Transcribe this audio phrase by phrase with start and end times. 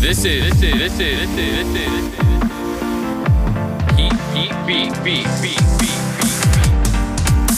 [0.00, 2.04] This is this is this is this is this is
[3.96, 6.02] Heat Heat Beat Beat Beat Beat Beat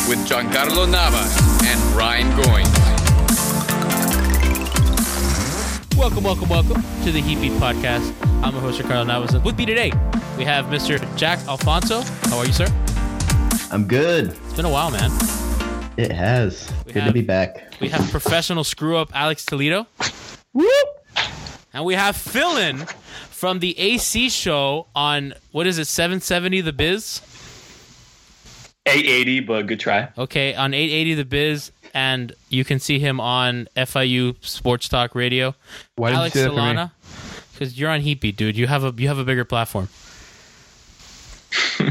[0.09, 2.69] with Giancarlo Navas and Brian Goins.
[5.97, 8.13] Welcome, welcome, welcome to the Heat Beat Podcast.
[8.43, 9.33] I'm your host, Giancarlo Navas.
[9.45, 9.93] With me today,
[10.37, 10.99] we have Mr.
[11.17, 12.01] Jack Alfonso.
[12.31, 12.67] How are you, sir?
[13.71, 14.29] I'm good.
[14.31, 15.11] It's been a while, man.
[15.97, 16.73] It has.
[16.87, 17.75] We good have- to be back.
[17.81, 19.87] We have professional screw up Alex Toledo.
[21.73, 22.79] And we have fill-in
[23.31, 27.21] from the AC show on, what is it, 770 The Biz?
[28.87, 30.09] 880, but good try.
[30.19, 31.73] Okay, on 880 The Biz.
[31.93, 35.55] And you can see him on FIU Sports Talk Radio.
[35.97, 36.63] Why didn't Alex you say that for me?
[36.63, 36.91] Solana.
[37.53, 38.57] Because you're on Heat Beat, dude.
[38.57, 39.89] You have a you have a bigger platform.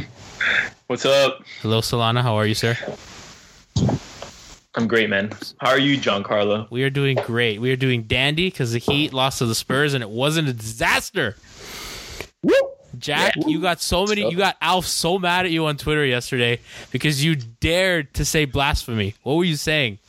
[0.87, 1.43] What's up?
[1.61, 2.21] Hello, Solana.
[2.21, 2.77] How are you, sir?
[4.79, 5.29] I'm great, man.
[5.59, 6.71] How are you, Giancarlo?
[6.71, 7.59] We are doing great.
[7.59, 10.53] We are doing dandy because the Heat lost to the Spurs and it wasn't a
[10.53, 11.35] disaster.
[12.41, 12.53] Woo!
[12.97, 14.21] Jack, you got so many.
[14.31, 18.45] You got Alf so mad at you on Twitter yesterday because you dared to say
[18.45, 19.15] blasphemy.
[19.23, 19.99] What were you saying?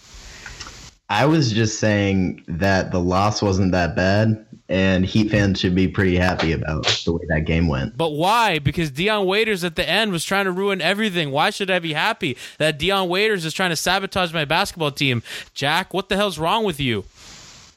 [1.08, 5.88] I was just saying that the loss wasn't that bad, and Heat fans should be
[5.88, 7.96] pretty happy about the way that game went.
[7.96, 8.60] But why?
[8.60, 11.32] Because Dion Waiters at the end was trying to ruin everything.
[11.32, 15.22] Why should I be happy that Dion Waiters is trying to sabotage my basketball team?
[15.52, 17.04] Jack, what the hell's wrong with you?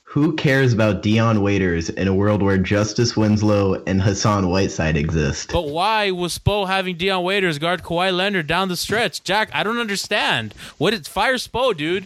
[0.04, 5.52] Who cares about Dion Waiters in a world where Justice Winslow and Hassan Whiteside exist?
[5.52, 9.24] But why was Spo having Dion Waiters guard Kawhi Leonard down the stretch?
[9.24, 10.54] Jack, I don't understand.
[10.78, 12.06] What is fire Spo, dude?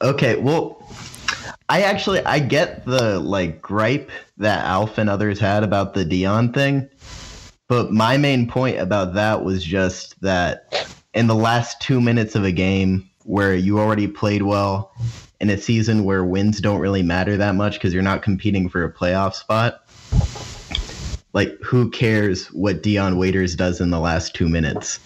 [0.00, 0.83] Okay, well,
[1.68, 6.52] I actually I get the like gripe that Alf and others had about the Dion
[6.52, 6.88] thing,
[7.68, 12.44] but my main point about that was just that in the last two minutes of
[12.44, 14.92] a game where you already played well
[15.40, 18.84] in a season where wins don't really matter that much because you're not competing for
[18.84, 19.80] a playoff spot.
[21.32, 25.00] Like, who cares what Dion Waiters does in the last two minutes?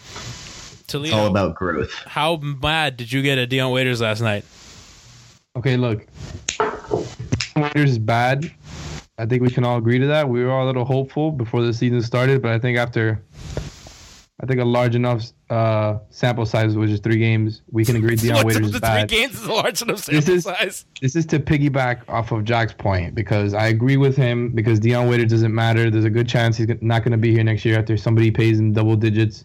[0.86, 1.92] Toledo, It's all about growth.
[2.06, 4.44] how mad did you get at Dion Waiters last night?
[5.58, 6.06] Okay, look.
[7.56, 8.50] Waiters is bad.
[9.18, 10.28] I think we can all agree to that.
[10.28, 13.20] We were all a little hopeful before the season started, but I think after,
[14.40, 18.14] I think a large enough uh, sample size, which is three games, we can agree
[18.14, 19.08] Dion What's Waiters is the bad.
[19.08, 20.84] three games is a large enough This sample is- size.
[21.02, 25.08] This is to piggyback off of Jack's point because I agree with him because Dion
[25.08, 25.90] Waiters doesn't matter.
[25.90, 28.60] There's a good chance he's not going to be here next year after somebody pays
[28.60, 29.44] him double digits,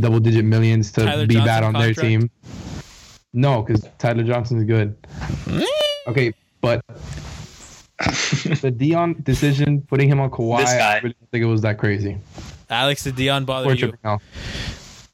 [0.00, 2.28] double digit millions to Tyler be Johnson bad on their team.
[3.36, 4.96] No, because Tyler Johnson is good.
[6.08, 6.82] okay, but
[8.62, 10.92] the Dion decision, putting him on Kawhi, This guy.
[10.94, 12.16] I really don't think it was that crazy.
[12.70, 13.78] Alex, did Dion bother We're you?
[13.88, 14.22] tripping out.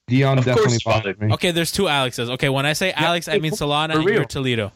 [0.06, 1.34] Dion Of definitely bothered bothered me.
[1.34, 2.30] Okay, there's two Alexes.
[2.30, 4.24] Okay, when I say Alex, I mean for- Solana for and you're.
[4.24, 4.70] Toledo.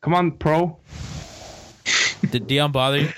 [0.00, 0.78] Come on, pro.
[2.30, 3.08] Did Dion bother you?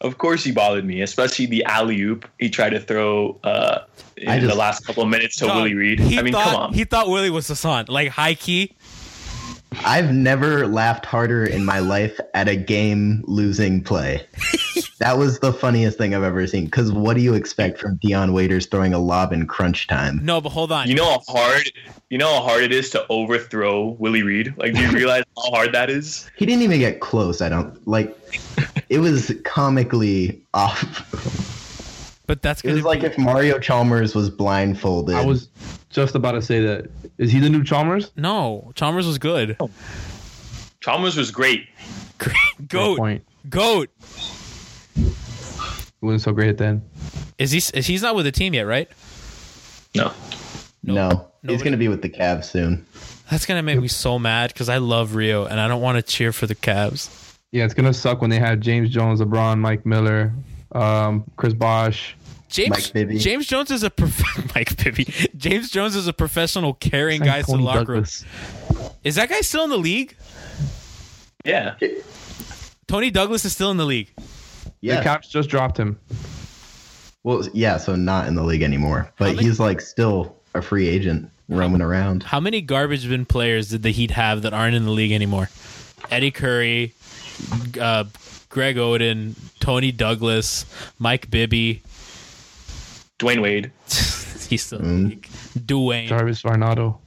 [0.00, 3.80] Of course, he bothered me, especially the alley oop he tried to throw uh,
[4.16, 6.00] in I the last couple of minutes to Dog, Willie Reed.
[6.00, 6.72] I mean, thought, come on.
[6.74, 8.74] He thought Willie was Hassan, like high key.
[9.84, 14.26] I've never laughed harder in my life at a game losing play.
[14.98, 16.66] that was the funniest thing I've ever seen.
[16.66, 20.20] Because what do you expect from Dion Waiters throwing a lob in crunch time?
[20.22, 20.88] No, but hold on.
[20.88, 21.70] You know how hard
[22.10, 24.54] you know how hard it is to overthrow Willie Reed?
[24.56, 26.30] Like, do you realize how hard that is?
[26.36, 27.40] He didn't even get close.
[27.40, 28.16] I don't like.
[28.88, 31.08] It was comically off.
[32.26, 35.14] But that's It gonna was like be, if Mario Chalmers was blindfolded.
[35.16, 35.48] I was
[35.90, 36.90] just about to say that.
[37.18, 38.10] Is he the new Chalmers?
[38.16, 38.72] no.
[38.74, 39.56] Chalmers was good.
[39.60, 39.70] Oh.
[40.80, 41.66] Chalmers was great.
[42.18, 42.36] Great.
[42.68, 42.98] Goat.
[42.98, 43.24] Point.
[43.48, 43.88] Goat.
[44.96, 45.04] It
[46.00, 46.82] wasn't so great then.
[47.38, 47.58] Is he?
[47.58, 48.88] Is he's not with the team yet, right?
[49.94, 50.12] No.
[50.82, 51.08] no.
[51.08, 52.86] Nobody- He's gonna be with the Cavs soon.
[53.30, 56.02] That's gonna make me so mad because I love Rio and I don't want to
[56.02, 57.08] cheer for the Cavs.
[57.50, 60.32] Yeah, it's gonna suck when they have James Jones, LeBron, Mike Miller,
[60.74, 62.16] um, Chris Bosh.
[62.48, 63.18] James Mike Bibby.
[63.18, 65.04] James Jones is a prof- Mike Bibby.
[65.36, 68.04] James Jones is a professional carrying guys to the Tony locker room.
[69.04, 70.14] Is that guy still in the league?
[71.44, 71.76] Yeah.
[72.88, 74.10] Toney Douglas is still in the league.
[74.80, 74.96] Yeah.
[74.96, 75.98] The Caps just dropped him.
[77.22, 77.78] well, yeah.
[77.78, 81.80] So not in the league anymore, but many- he's like still a free agent roaming
[81.80, 82.22] around.
[82.22, 85.48] How many garbage bin players did the Heat have that aren't in the league anymore?
[86.10, 86.92] Eddie Curry,
[87.80, 88.04] uh,
[88.52, 90.66] Greg Oden, Toney Douglas,
[90.98, 91.82] Mike Bibby.
[93.18, 93.72] Dwyane Wade.
[94.50, 95.28] He's still in the league.
[95.58, 96.06] Dwyane.
[96.08, 96.98] Jarvis Varnado.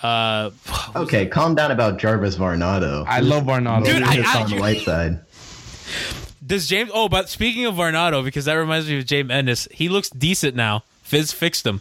[0.00, 0.50] Uh,
[0.94, 3.04] Okay, calm down about Jarvis Varnado.
[3.08, 3.84] I love Varnado.
[3.84, 5.20] Dude, I- just I- on the you- white side.
[6.46, 6.90] does James?
[6.94, 9.66] Oh, but speaking of Varnado, because that reminds me of James Ennis.
[9.72, 10.84] He looks decent now.
[11.02, 11.80] Fizz fixed him.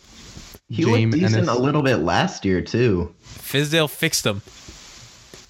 [0.68, 1.50] He James looked decent Ennis.
[1.50, 3.14] a little bit last year too.
[3.24, 4.42] Fizdale fixed him.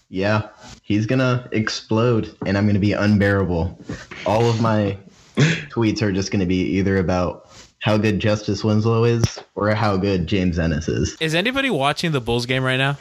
[0.09, 0.50] Yeah,
[0.92, 3.80] he's gonna explode, and I'm gonna be unbearable.
[4.26, 4.98] All of my
[5.38, 7.50] tweets are just gonna be either about
[7.80, 11.16] how good Justice Winslow is or how good James Ennis is.
[11.20, 12.98] Is anybody watching the Bulls game right now?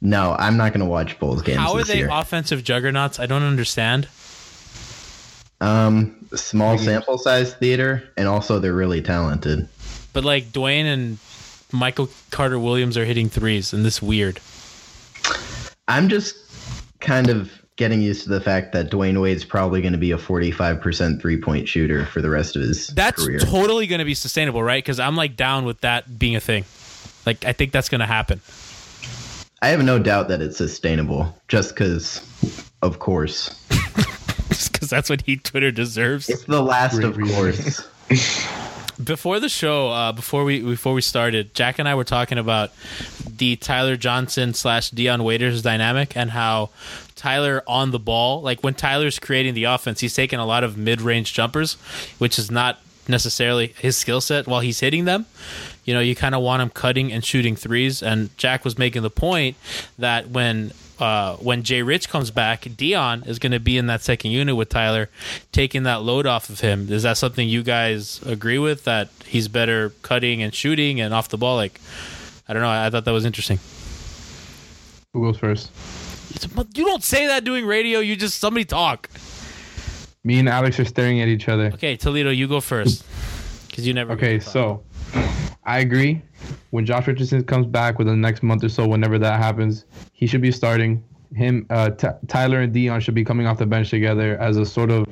[0.00, 2.08] No, I'm not gonna watch Bulls games How are they year.
[2.10, 3.18] offensive juggernauts?
[3.18, 4.08] I don't understand.
[5.60, 9.68] um, small sample size theater, and also they're really talented.
[10.12, 11.18] But like Dwyane and
[11.72, 14.38] Michael Carter Williams are hitting threes, and this weird.
[15.88, 16.36] I'm just
[17.00, 20.16] kind of getting used to the fact that Dwyane Wade's probably going to be a
[20.16, 23.38] 45% three point shooter for the rest of his That's career.
[23.38, 24.82] totally going to be sustainable, right?
[24.82, 26.64] Because I'm like down with that being a thing.
[27.26, 28.40] Like I think that's going to happen.
[29.62, 32.20] I have no doubt that it's sustainable, just because,
[32.82, 33.48] of course,
[34.48, 36.28] because that's what Heat Twitter deserves.
[36.28, 37.34] it's the last Great of reason.
[37.36, 37.88] course.
[39.02, 42.72] Before the show, uh, before we before we started, Jack and I were talking about
[43.28, 46.70] the Tyler Johnson slash Dion Waiters dynamic and how
[47.14, 50.78] Tyler on the ball, like when Tyler's creating the offense, he's taking a lot of
[50.78, 51.74] mid range jumpers,
[52.18, 55.26] which is not necessarily his skill set while he's hitting them.
[55.84, 58.02] You know, you kind of want him cutting and shooting threes.
[58.02, 59.56] And Jack was making the point
[59.98, 64.02] that when uh, when Jay Rich comes back, Dion is going to be in that
[64.02, 65.10] second unit with Tyler,
[65.52, 66.90] taking that load off of him.
[66.90, 68.84] Is that something you guys agree with?
[68.84, 71.56] That he's better cutting and shooting and off the ball?
[71.56, 71.80] Like,
[72.48, 72.68] I don't know.
[72.68, 73.58] I, I thought that was interesting.
[75.12, 75.70] Who goes first?
[76.74, 78.00] You don't say that doing radio.
[78.00, 79.08] You just somebody talk.
[80.24, 81.66] Me and Alex are staring at each other.
[81.74, 83.04] Okay, Toledo, you go first
[83.68, 84.12] because you never.
[84.14, 84.82] Okay, so
[85.66, 86.22] I agree.
[86.70, 90.26] When Josh Richardson comes back within the next month or so, whenever that happens, he
[90.26, 91.02] should be starting.
[91.34, 94.64] Him, uh, T- Tyler and Dion should be coming off the bench together as a
[94.64, 95.06] sort of.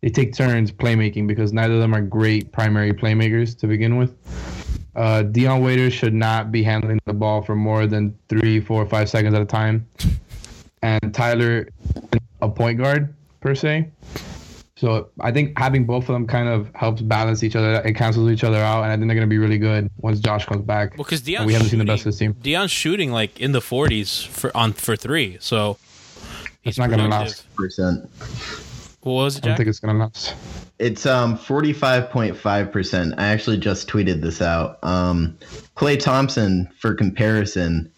[0.00, 4.16] They take turns playmaking because neither of them are great primary playmakers to begin with.
[4.96, 9.08] Uh, Dion Waiters should not be handling the ball for more than three, four, five
[9.08, 9.86] seconds at a time.
[10.82, 11.68] And Tyler,
[12.42, 13.88] a point guard per se.
[14.82, 17.74] So I think having both of them kind of helps balance each other.
[17.84, 20.18] It cancels each other out, and I think they're going to be really good once
[20.18, 20.98] Josh comes back.
[20.98, 22.32] Well, because And we haven't seen the best of his team.
[22.42, 25.78] Dion's shooting like in the 40s for on for three, so
[26.64, 27.28] It's not gonna productive.
[27.28, 27.54] last.
[27.54, 28.10] Percent.
[29.02, 30.34] What was it, I don't think it's going to last.
[30.80, 33.14] It's um 45.5%.
[33.18, 34.82] I actually just tweeted this out.
[34.82, 35.38] Um
[35.76, 37.88] Klay Thompson for comparison.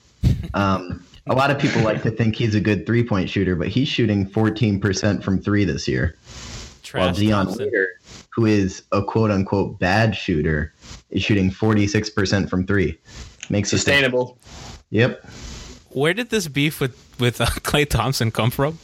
[0.52, 3.88] Um a lot of people like to think he's a good three-point shooter, but he's
[3.88, 6.18] shooting 14% from 3 this year.
[6.94, 7.66] While Trash Dion Thompson.
[7.66, 7.88] Waiter,
[8.30, 10.72] who is a quote-unquote bad shooter,
[11.10, 12.98] is shooting 46% from 3.
[13.50, 14.38] Makes us Sustainable.
[14.90, 15.24] Yep.
[15.90, 18.78] Where did this beef with with uh, Klay Thompson come from?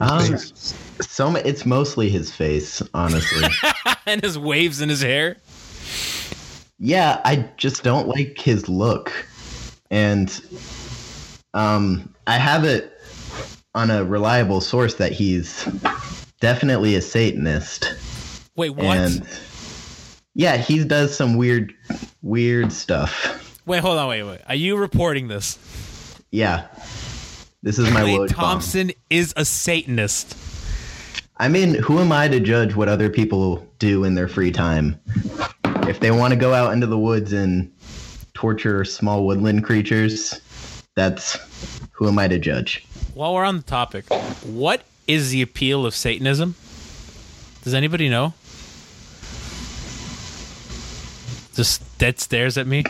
[0.00, 0.36] Um,
[1.00, 3.48] so it's mostly his face, honestly.
[4.06, 5.36] and his waves in his hair.
[6.78, 9.12] Yeah, I just don't like his look.
[9.90, 10.40] And
[11.54, 12.98] um I have it
[13.74, 15.68] on a reliable source that he's
[16.44, 17.94] definitely a Satanist.
[18.54, 18.84] Wait, what?
[18.84, 19.26] And
[20.34, 21.72] yeah, he does some weird,
[22.20, 23.58] weird stuff.
[23.64, 24.40] wait, hold on, wait, wait.
[24.46, 25.58] Are you reporting this?
[26.30, 26.66] Yeah,
[27.62, 28.44] this is my Klay Woj bomb.
[28.44, 30.36] Thompson is a Satanist.
[31.38, 35.00] I mean, who am I to judge what other people do in their free time?
[35.88, 37.72] If they want to go out into the woods and
[38.34, 40.42] torture small woodland creatures,
[40.94, 41.38] that's
[41.92, 42.86] who am I to judge?
[43.14, 44.04] While we're on the topic,
[44.44, 46.54] what is the appeal of Satanism?
[47.62, 48.34] Does anybody know?
[51.54, 52.84] Just dead stares at me.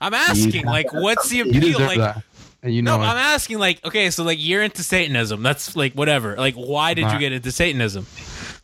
[0.00, 1.60] I'm asking, like, what's the appeal?
[1.60, 2.22] deserve Like, that.
[2.62, 3.06] And you know no, it.
[3.06, 5.42] I'm asking, like, okay, so like you're into Satanism.
[5.42, 6.36] That's like whatever.
[6.36, 8.06] Like, why did you get into Satanism?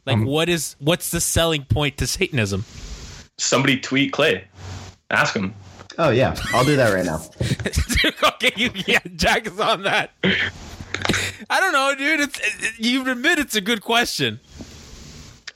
[0.07, 2.65] Like, Um, what is what's the selling point to Satanism?
[3.37, 4.45] Somebody tweet Klay.
[5.11, 5.55] Ask him.
[5.99, 7.21] Oh yeah, I'll do that right now.
[8.35, 10.13] okay, you, yeah, Jack is on that.
[11.51, 12.21] I don't know, dude.
[12.21, 14.41] It's it, you admit it's a good question.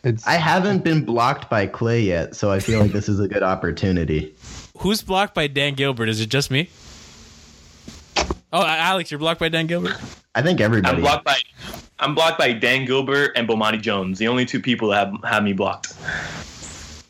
[0.03, 3.29] It's I haven't been blocked by Klay yet, so I feel like this is a
[3.29, 4.35] good opportunity.
[4.79, 6.09] Who's blocked by Dan Gilbert?
[6.09, 6.69] Is it just me?
[8.53, 9.97] Oh, Alex, you're blocked by Dan Gilbert.
[10.35, 10.97] I think everybody.
[10.97, 11.37] I'm blocked by
[12.01, 15.43] I'm blocked by Dan Gilbert and Bomani Jones, the only two people that have have
[15.45, 15.93] me blocked.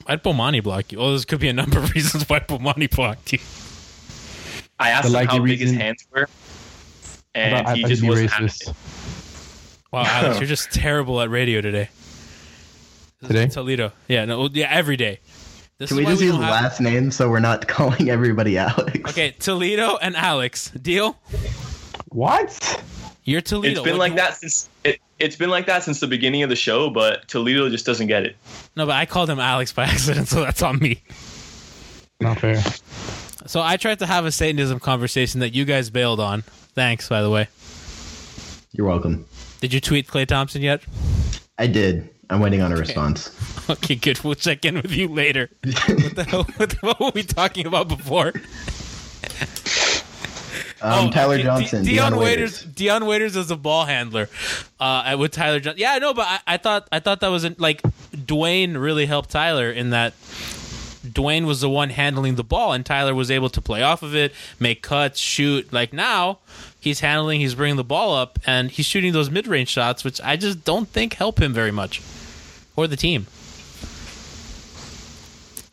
[0.06, 0.98] Why'd Bomani block you?
[0.98, 3.38] Oh, this could be a number of reasons why Bomani blocked you.
[4.78, 6.28] I asked The him likely how big his hands were, I
[7.34, 8.68] and I he thought just he'd wasn't having racist.
[8.70, 8.76] it.
[9.92, 10.38] Wow, Alex, oh.
[10.40, 11.88] you're just terrible at radio today.
[13.26, 13.46] Today?
[13.46, 13.92] Toledo.
[14.08, 15.20] Yeah, no, yeah, every day.
[15.78, 18.58] This Can we why just use don't have- last names so we're not calling everybody
[18.58, 18.98] Alex?
[19.10, 20.70] Okay, Toledo and Alex.
[20.70, 21.16] Deal?
[22.10, 22.82] what?
[23.24, 23.72] You're Toledo.
[23.72, 26.42] It's been What like do- that since it, it's been like that since the beginning
[26.42, 28.36] of the show, but Toledo just doesn't get it.
[28.76, 31.02] No, but I called him Alex by accident, so that's on me.
[32.20, 32.62] Not fair.
[33.46, 36.44] So I tried to have a Satanism conversation that you guys bailed on.
[36.74, 37.48] Thanks, by the way.
[38.72, 39.24] You're welcome.
[39.60, 40.82] Did you tweet Klay Thompson yet?
[41.58, 42.10] I did.
[42.30, 43.30] I'm waiting on a response.
[43.70, 44.22] Okay, good.
[44.22, 45.48] We'll check in with you later.
[45.64, 46.44] what the hell?
[46.56, 48.30] What, what were we talking about before?
[50.82, 52.60] Um, Tyler Oh, okay, Johnson, De- Dion Dion Waiters.
[52.60, 52.74] Waiters.
[52.74, 54.28] Dion Waiters is a ball handler
[54.78, 55.80] uh, with Tyler Johnson.
[55.80, 57.80] Yeah, I know, but I, I thought I thought that was like
[58.12, 60.12] Dwyane really helped Tyler in that
[61.14, 64.14] Dwyane was the one handling the ball, and Tyler was able to play off of
[64.14, 65.72] it, make cuts, shoot.
[65.72, 66.38] Like now,
[66.80, 70.20] he's handling, he's bringing the ball up, and he's shooting those mid range shots, which
[70.22, 72.02] I just don't think help him very much
[72.76, 73.26] or the team.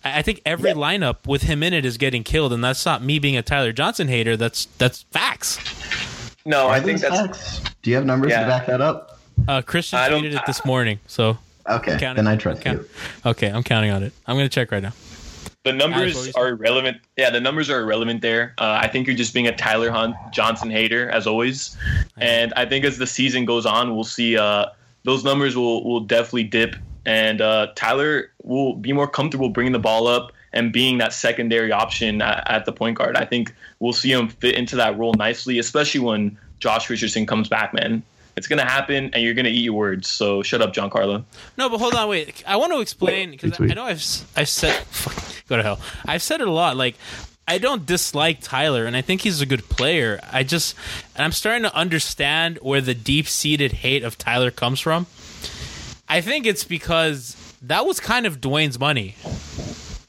[0.04, 3.04] I I think every lineup with him in it is getting killed, and that's not
[3.04, 4.36] me being a Tyler Johnson hater.
[4.38, 5.60] That's that's facts.
[6.46, 7.62] No, Are I think that's facts?
[7.84, 8.42] Do you have numbers Yeah.
[8.42, 9.20] to back that up?
[9.48, 11.38] Uh, Christian I don't- tweeted it this morning, so
[11.70, 12.28] Okay, then.
[12.28, 13.30] I trust Count- you.
[13.32, 14.14] okay, I'm counting on it.
[14.26, 14.94] I'm gonna check right now.
[15.64, 16.98] The Alex, what were numbers are irrelevant.
[17.18, 18.54] Yeah, the numbers are irrelevant there.
[18.58, 21.78] Uh, I think you're just being a Tyler Hunt Johnson hater as always,
[22.18, 24.66] and I think as the season goes on, we'll see uh,
[25.04, 26.76] those numbers will will definitely dip,
[27.06, 31.72] and uh, Tyler will be more comfortable bringing the ball up and being that secondary
[31.72, 33.16] option at, at the point guard.
[33.16, 37.48] I think we'll see him fit into that role nicely, especially when Josh Richardson comes
[37.48, 37.74] back.
[37.74, 38.04] Man,
[38.36, 40.08] it's gonna happen, and you're gonna eat your words.
[40.10, 41.24] So shut up, Giancarlo.
[41.58, 42.44] No, but hold on, wait.
[42.48, 43.64] I want to explain because I.
[43.66, 45.80] I know I've s- I've said fuck, go to hell.
[46.06, 46.78] I've said it a lot.
[46.78, 46.96] Like
[47.48, 50.20] I don't dislike Tyler, and I think he's a good player.
[50.32, 50.76] I just
[51.16, 55.06] and I'm starting to understand where the deep seated hate of Tyler comes from.
[56.08, 59.16] I think it's because that was kind of Dwyane's money.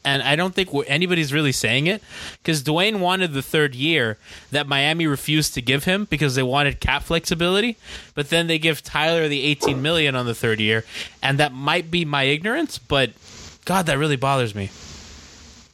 [0.04, 2.02] And I don't think anybody's really saying it
[2.42, 4.18] because Dwyane wanted the third year
[4.50, 7.76] that Miami refused to give him because they wanted cap flexibility.
[8.16, 10.84] But then they give Tyler the 18 million on the third year,
[11.22, 13.12] and that might be my ignorance, but
[13.64, 14.70] God, that really bothers me.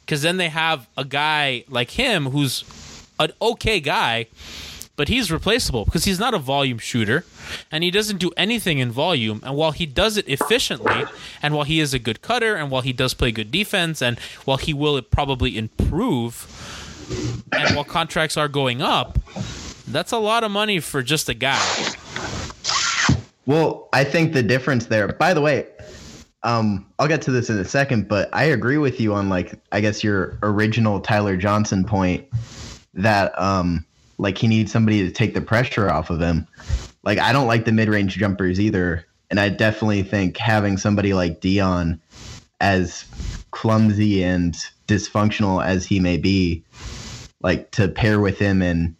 [0.09, 2.63] Because then they have a guy like him who's
[3.19, 4.25] an okay guy,
[4.95, 7.25] but he's replaceable because he's not a volume shooter
[7.71, 9.39] and he doesn't do anything in volume.
[9.43, 11.03] And while he does it efficiently,
[11.43, 14.17] and while he is a good cutter, and while he does play good defense, and
[14.45, 16.47] while he will probably improve,
[17.51, 19.19] and while contracts are going up,
[19.87, 21.63] that's a lot of money for just a guy.
[23.45, 25.07] Well, I think the difference there.
[25.09, 25.67] By the way,
[26.43, 29.59] um, I'll get to this in a second, but I agree with you on like
[29.71, 32.27] I guess your original Tyler Johnson point
[32.93, 33.85] that um
[34.17, 36.47] like he needs somebody to take the pressure off of him.
[37.03, 41.41] Like I don't like the mid-range jumpers either, and I definitely think having somebody like
[41.41, 42.01] Dion
[42.61, 43.05] as
[43.51, 44.55] clumsy and
[44.87, 46.63] dysfunctional as he may be,
[47.41, 48.95] like to pair with him and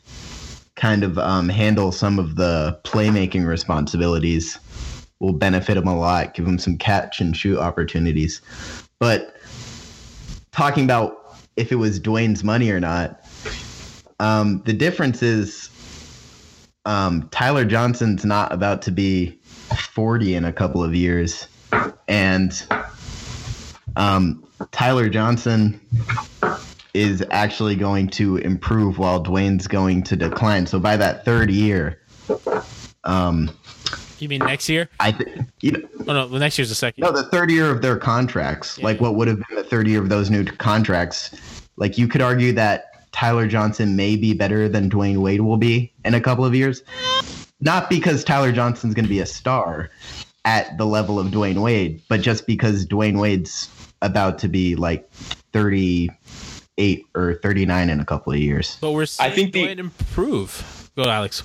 [0.75, 4.57] kind of um, handle some of the playmaking responsibilities
[5.19, 8.41] will benefit him a lot, give him some catch and shoot opportunities.
[8.99, 9.35] But
[10.51, 13.25] talking about if it was Dwyane's money or not,
[14.19, 15.69] um, the difference is
[16.85, 19.39] um, Tyler Johnson's not about to be
[19.93, 21.47] 40 in a couple of years.
[22.07, 22.51] And
[23.95, 25.79] um, Tyler Johnson
[26.93, 30.65] is actually going to improve while Dwyane's going to decline.
[30.65, 32.01] So by that third year,
[33.03, 33.51] um,
[34.19, 34.89] You mean next year?
[34.99, 37.01] I think you know, Oh no, well, next year's the second.
[37.03, 39.03] no, the third year of their contracts, Yeah, like yeah.
[39.03, 41.31] what would have been the third year of those new contracts,
[41.77, 45.91] like you could argue that Tyler Johnson may be better than Dwyane Wade will be
[46.05, 46.83] in a couple of years.
[47.61, 49.89] Not because Tyler Johnson's going to be a star
[50.45, 53.69] at the level of Dwyane Wade, but just because Dwyane Wade's
[54.01, 55.09] about to be like
[55.53, 58.77] 38 or 39 in a couple of years.
[58.79, 60.89] But we're seeing I think the- Dwyane improve.
[60.95, 61.43] Go, Alex.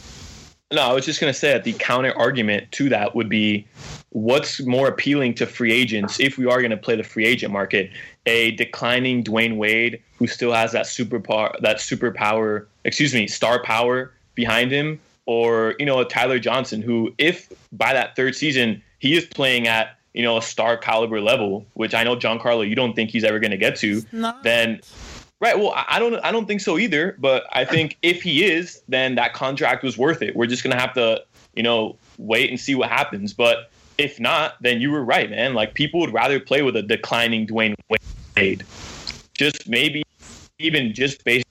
[0.72, 3.66] No, I was just going to say that the counter argument to that would be
[4.10, 7.52] what's more appealing to free agents if we are going to play the free agent
[7.52, 7.90] market?
[8.26, 13.62] A declining Dwyane Wade who still has that super power, that superpower, excuse me, star
[13.62, 18.82] power behind him, or you know a Tyler Johnson who, if by that third season
[18.98, 22.74] he is playing at you know a star caliber level, which I know Giancarlo you
[22.74, 24.02] don't think he's ever going to get to,
[24.42, 24.80] then
[25.40, 25.58] Right.
[25.58, 26.14] Well, I I don't.
[26.24, 27.16] I don't think so either.
[27.18, 30.34] But I think if he is, then that contract was worth it.
[30.34, 31.22] We're just gonna have to,
[31.54, 33.32] you know, wait and see what happens.
[33.32, 35.54] But if not, then you were right, man.
[35.54, 37.74] Like people would rather play with a declining Dwyane
[38.36, 38.64] Wade.
[39.34, 40.02] Just maybe
[40.58, 41.46] even just based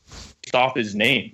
[0.54, 1.34] off his name.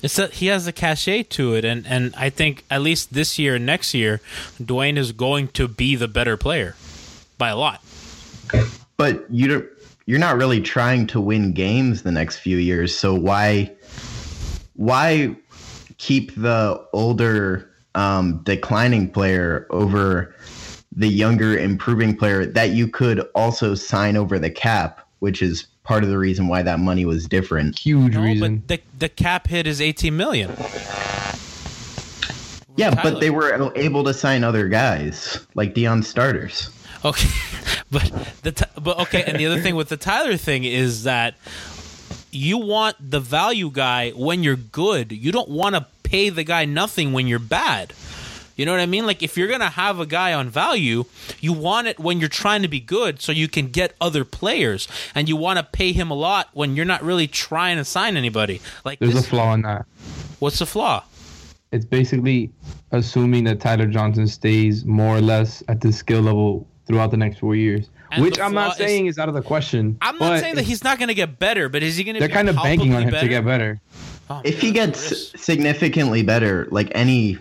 [0.00, 3.38] It's that he has a cachet to it, and and I think at least this
[3.38, 4.20] year and next year,
[4.62, 6.76] Dwyane is going to be the better player
[7.36, 7.82] by a lot.
[8.96, 9.66] but you don't
[10.08, 13.70] you're not really trying to win games the next few years so why
[14.74, 15.36] why
[15.98, 20.34] keep the older um, declining player over
[20.96, 26.02] the younger improving player that you could also sign over the cap which is part
[26.02, 28.58] of the reason why that money was different Huge No, reason.
[28.66, 30.48] but the the cap hit is eighteen million.
[32.76, 33.10] yeah Tyler.
[33.10, 36.70] but they were able to sign other guys like Dion starters
[37.04, 37.28] Okay,
[37.90, 38.02] but
[38.42, 41.34] the but okay, and the other thing with the Tyler thing is that
[42.30, 45.12] you want the value guy when you're good.
[45.12, 47.92] You don't want to pay the guy nothing when you're bad.
[48.56, 49.06] You know what I mean?
[49.06, 51.04] Like if you're gonna have a guy on value,
[51.40, 54.88] you want it when you're trying to be good, so you can get other players,
[55.14, 58.16] and you want to pay him a lot when you're not really trying to sign
[58.16, 58.60] anybody.
[58.84, 59.86] Like There's a flaw in that.
[60.40, 61.04] what's the flaw?
[61.70, 62.50] It's basically
[62.90, 67.38] assuming that Tyler Johnson stays more or less at the skill level throughout the next
[67.38, 67.88] four years.
[68.10, 69.98] And which I'm not flaw is- saying is, out of the question.
[70.00, 72.18] I'm not saying that he's not gonna get better, but is he gonna?
[72.18, 73.80] They're be kind of banking on him palpably to get better.
[74.30, 77.38] Oh, if he gets this- significantly better, like any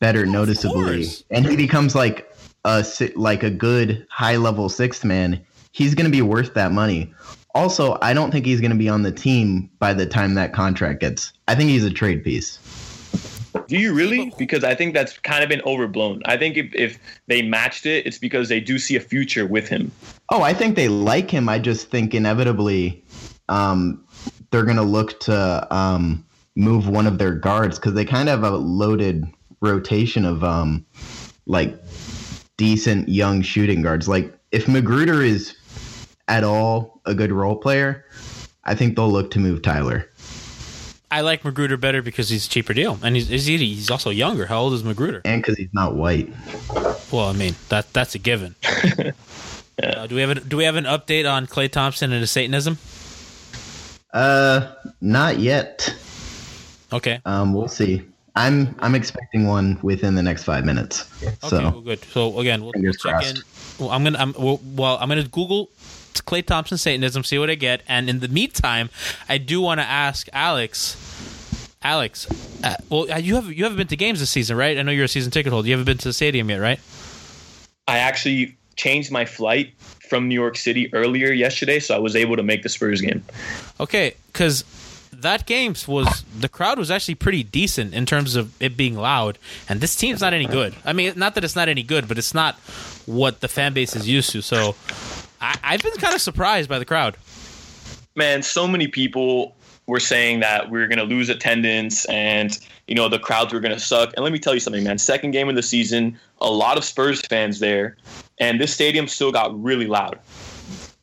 [0.00, 2.32] better noticeably, and he becomes like
[2.64, 2.84] a
[3.16, 5.40] like a good high level sixth man,
[5.72, 7.12] he's going to be worth that money.
[7.54, 10.52] Also, I don't think he's going to be on the team by the time that
[10.52, 11.32] contract gets.
[11.48, 12.58] I think he's a trade piece.
[13.66, 14.32] Do you really?
[14.38, 16.22] Because I think that's kind of been overblown.
[16.26, 19.68] I think if, if they matched it, it's because they do see a future with
[19.68, 19.90] him.
[20.30, 21.48] Oh, I think they like him.
[21.48, 23.04] I just think inevitably
[23.48, 24.04] um,
[24.50, 28.42] they're going to look to um, move one of their guards because they kind of
[28.42, 29.26] have a loaded
[29.60, 30.84] rotation of um,
[31.46, 31.74] like
[32.56, 34.08] decent young shooting guards.
[34.08, 35.54] Like if McGruder is
[36.28, 38.04] at all a good role player,
[38.64, 40.10] I think they'll look to move Tyler.
[41.10, 44.46] I like McGruder better because he's a cheaper deal, and he's he's, he's also younger.
[44.46, 45.20] How old is McGruder?
[45.24, 46.32] And because he's not white.
[47.12, 48.56] Well, I mean that that's a given.
[49.82, 52.30] uh, do we have a, do we have an update on Klay Thompson and his
[52.30, 52.78] Satanism?
[54.12, 55.94] Uh, not yet.
[56.92, 57.20] Okay.
[57.24, 58.04] Um, we'll see.
[58.34, 61.08] I'm I'm expecting one within the next five minutes.
[61.22, 61.36] Okay.
[61.42, 62.04] So Well, good.
[62.04, 63.38] So again, we'll, we'll check crossed.
[63.38, 63.42] in.
[63.78, 64.18] Well, I'm gonna.
[64.18, 64.60] I'm well.
[64.74, 65.70] well I'm gonna Google
[66.20, 68.90] Klay Thompson Satanism, see what I get, and in the meantime,
[69.28, 70.96] I do want to ask Alex.
[71.82, 72.26] Alex,
[72.64, 74.76] uh, well, uh, you have you haven't been to games this season, right?
[74.76, 75.68] I know you're a season ticket holder.
[75.68, 76.80] You haven't been to the stadium yet, right?
[77.86, 79.72] I actually changed my flight
[80.08, 83.24] from New York City earlier yesterday, so I was able to make the Spurs game.
[83.78, 84.64] Okay, because
[85.12, 89.38] that game was the crowd was actually pretty decent in terms of it being loud,
[89.68, 90.74] and this team's not any good.
[90.84, 92.56] I mean, not that it's not any good, but it's not
[93.06, 94.42] what the fan base is used to.
[94.42, 94.74] So
[95.40, 97.16] I, I've been kind of surprised by the crowd.
[98.14, 99.54] man, so many people
[99.86, 103.60] were saying that we are going to lose attendance and you know the crowds were
[103.60, 104.12] going to suck.
[104.16, 104.98] And let me tell you something, man.
[104.98, 107.96] Second game of the season, a lot of Spurs fans there,
[108.38, 110.18] and this stadium still got really loud,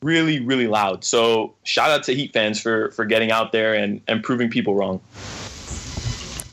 [0.02, 1.04] really, really loud.
[1.04, 4.76] So shout out to Heat fans for for getting out there and and proving people
[4.76, 5.00] wrong.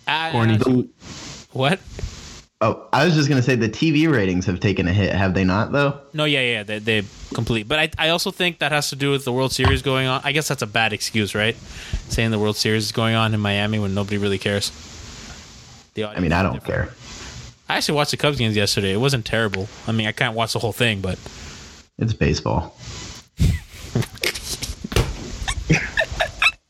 [0.06, 0.88] I- Corny.
[1.52, 1.80] What?
[2.60, 5.44] Oh, I was just gonna say the TV ratings have taken a hit, have they
[5.44, 5.72] not?
[5.72, 6.00] Though.
[6.12, 7.68] No, yeah, yeah, they they complete.
[7.68, 10.20] But I I also think that has to do with the World Series going on.
[10.24, 11.56] I guess that's a bad excuse, right?
[12.08, 14.70] Saying the World Series is going on in Miami when nobody really cares.
[15.94, 16.90] The I mean, I don't care.
[17.68, 18.92] I actually watched the Cubs games yesterday.
[18.92, 19.68] It wasn't terrible.
[19.86, 21.18] I mean, I can't watch the whole thing, but
[21.98, 22.76] It's baseball.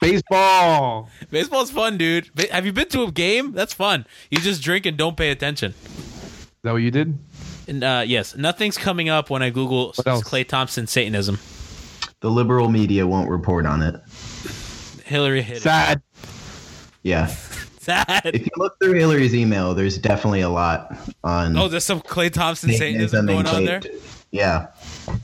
[0.01, 1.09] Baseball.
[1.31, 2.31] baseball's fun, dude.
[2.51, 3.53] Have you been to a game?
[3.53, 4.07] That's fun.
[4.31, 5.73] You just drink and don't pay attention.
[5.73, 7.19] Is that what you did?
[7.69, 10.07] And uh, yes, nothing's coming up when I Google What?
[10.25, 11.39] Klay Thompson Satanism.
[12.21, 14.01] The liberal media won't report on it.
[15.05, 15.61] Hillary hit it.
[15.61, 16.03] Sad.
[17.03, 17.27] Yeah.
[17.81, 18.23] Sad.
[18.25, 22.31] If you look through Hillary's email, there's definitely a lot on Oh, there's some Klay
[22.31, 23.81] Thompson Satanism Satanism going on there.
[24.31, 24.69] Yeah.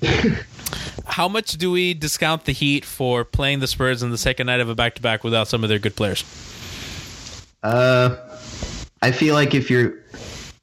[1.06, 4.60] How much do we discount the Heat for playing the Spurs in the second night
[4.60, 6.24] of a back-to-back without some of their good players?
[7.62, 8.16] Uh,
[9.02, 9.94] I feel like if you're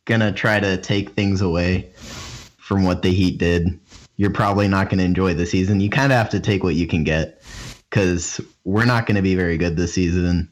[0.06, 1.90] gonna try to take things away
[2.58, 3.80] from what the Heat did,
[4.18, 5.80] you're probably not gonna enjoy the season.
[5.80, 7.42] You kind of have to take what you can get
[7.90, 10.50] because we're not gonna be very good this season,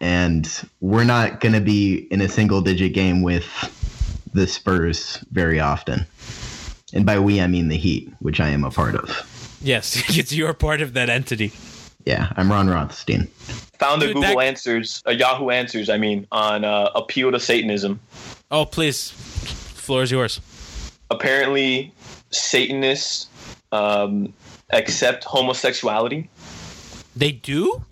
[0.00, 3.46] and we're not gonna be in a single-digit game with
[4.34, 6.06] the Spurs very often.
[6.92, 9.58] And by we, I mean the Heat, which I am a part of.
[9.62, 11.52] Yes, it's you're part of that entity.
[12.04, 13.26] Yeah, I'm Ron Rothstein.
[13.78, 17.40] Found a Dude, Google that- Answers, a Yahoo Answers, I mean, on uh, appeal to
[17.40, 18.00] Satanism.
[18.50, 20.40] Oh, please, floor is yours.
[21.10, 21.92] Apparently,
[22.30, 23.28] Satanists
[23.72, 24.32] um,
[24.70, 26.28] accept homosexuality.
[27.14, 27.82] They do?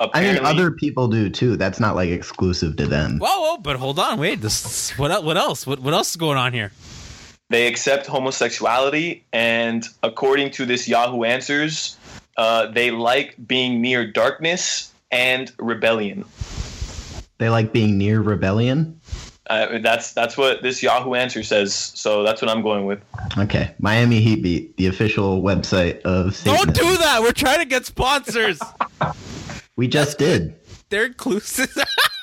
[0.00, 1.56] I mean, other people do too.
[1.56, 3.18] That's not like exclusive to them.
[3.18, 3.56] Whoa, whoa!
[3.58, 4.40] But hold on, wait.
[4.40, 5.24] This what?
[5.24, 5.66] What else?
[5.66, 6.72] What, what else is going on here?
[7.54, 11.96] They accept homosexuality, and according to this Yahoo Answers,
[12.36, 16.24] uh, they like being near darkness and rebellion.
[17.38, 19.00] They like being near rebellion.
[19.48, 21.72] Uh, that's that's what this Yahoo Answer says.
[21.72, 23.00] So that's what I'm going with.
[23.38, 26.42] Okay, Miami Heat Beat, the official website of.
[26.42, 27.22] Don't do that.
[27.22, 28.60] We're trying to get sponsors.
[29.76, 30.54] We just did.
[30.88, 31.76] They're inclusive.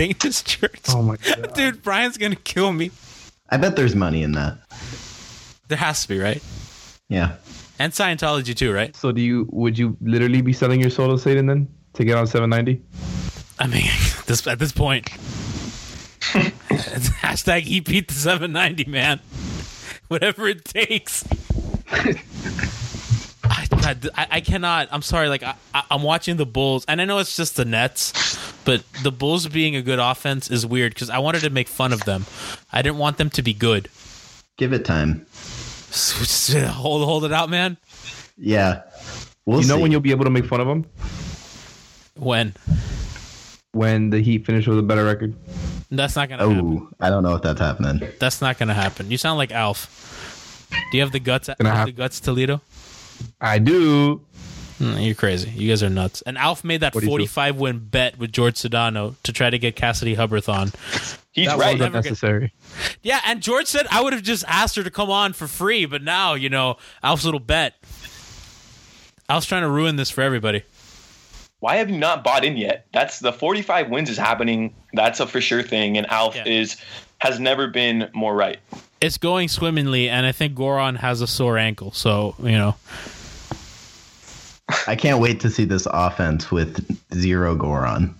[0.00, 0.80] Satanist Church.
[0.88, 1.54] Oh my god.
[1.54, 2.90] Dude, Brian's gonna kill me.
[3.50, 4.58] I bet there's money in that.
[5.68, 6.42] There has to be, right?
[7.08, 7.36] Yeah.
[7.78, 8.94] And Scientology too, right?
[8.96, 9.46] So do you?
[9.50, 12.82] Would you literally be selling your soul to Satan then to get on 790?
[13.58, 13.90] I mean,
[14.26, 15.06] this at this point,
[17.20, 19.20] hashtag he beat the 790, man.
[20.08, 21.24] Whatever it takes.
[23.82, 24.88] I, God, I, I cannot.
[24.92, 25.28] I'm sorry.
[25.28, 28.12] Like I, I, I'm watching the Bulls, and I know it's just the Nets,
[28.64, 31.92] but the Bulls being a good offense is weird because I wanted to make fun
[31.92, 32.26] of them.
[32.72, 33.88] I didn't want them to be good.
[34.56, 35.26] Give it time.
[35.90, 37.76] Hold hold it out, man.
[38.36, 38.82] Yeah.
[39.44, 39.82] We'll you know see.
[39.82, 40.86] when you'll be able to make fun of them
[42.14, 42.54] When
[43.72, 45.34] when the Heat finish with a better record.
[45.90, 46.78] that's not gonna happen.
[46.78, 48.08] Oh, I don't know if that's happening.
[48.20, 49.10] That's not gonna happen.
[49.10, 50.68] You sound like Alf.
[50.92, 51.46] Do you have the guts?
[51.46, 51.94] Do you Gonna have happen.
[51.94, 52.60] the guts, Toledo?
[53.40, 54.20] I do.
[54.78, 55.50] Mm, you're crazy.
[55.50, 56.22] You guys are nuts.
[56.22, 59.58] And Alf made that What do 45 win bet with George Sedano to try to
[59.58, 60.72] get Cassidy Hubbard on.
[61.32, 61.74] He's That right.
[61.78, 62.52] wasn't Never get- necessary.
[63.02, 65.84] Yeah, and George said I would have just asked her to come on for free,
[65.84, 67.74] but now, you know, Alf's little bet.
[69.28, 70.62] Alf's trying to ruin this for everybody.
[71.60, 72.86] Why have you not bought in yet?
[72.92, 74.74] That's the 45 wins is happening.
[74.94, 75.98] That's a for sure thing.
[75.98, 76.44] And Alf Yeah.
[76.48, 76.76] is
[77.18, 78.58] has never been more right.
[79.00, 82.76] It's going swimmingly, and I think Goran has a sore ankle, so, you know.
[84.86, 88.14] I can't wait to see this offense with zero Goran.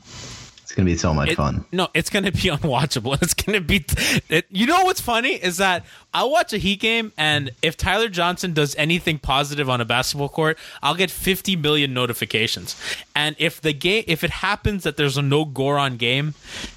[0.80, 1.64] It's gonna be so much It- fun.
[1.72, 3.20] No, it's going to be unwatchable.
[3.22, 3.84] It's going to be.
[4.28, 8.08] It, you know what's funny is that I'll watch a Heat game, and if Tyler
[8.08, 12.76] Johnson does anything positive on a basketball court, I'll get 50 million notifications.
[13.14, 16.34] And if the game, if it happens that there's a no Goran game,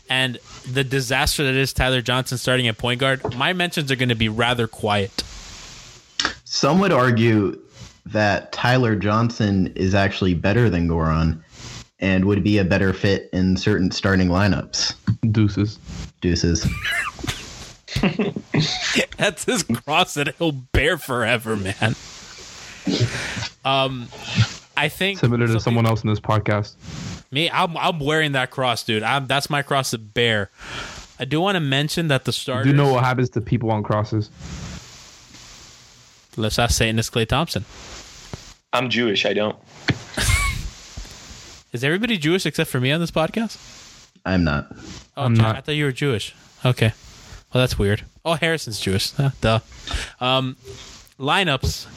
[0.10, 0.38] and
[0.70, 4.16] the disaster that is Tyler Johnson starting at point guard, my mentions are going to
[4.16, 5.24] be rather quiet.
[6.46, 7.60] Some would argue
[8.06, 11.42] that Tyler Johnson is actually better than Goran
[12.04, 14.94] and would be a better fit in certain starting lineups.
[15.32, 15.80] Deuces.
[16.22, 16.68] Deuces.
[19.18, 21.96] That's his cross that he'll bear forever, man.
[23.63, 24.08] Um,
[24.76, 26.76] I think Similar to someone else in this podcast.
[27.32, 29.02] Me, I'm I'm wearing that cross, dude.
[29.04, 30.50] I'm that's my cross to bear.
[31.20, 32.68] I do want to mention that the Do starters.
[32.68, 34.30] you know what happens to people on crosses?
[36.36, 37.63] Let's ask Satanist Klay Thompson.
[38.74, 39.26] I'm Jewish.
[39.26, 39.56] I don't.
[41.74, 43.58] Is everybody Jewish except for me on this podcast?
[44.26, 44.68] I'm not.
[45.18, 45.56] Oh, I'm Jack, not.
[45.58, 46.36] I thought you were Jewish.
[46.64, 46.94] Okay.
[47.52, 48.04] Well, that's weird.
[48.24, 49.12] Oh, Harrison's Jewish.
[49.12, 49.60] Huh, duh.
[50.22, 50.56] Um,
[51.20, 51.88] lineups.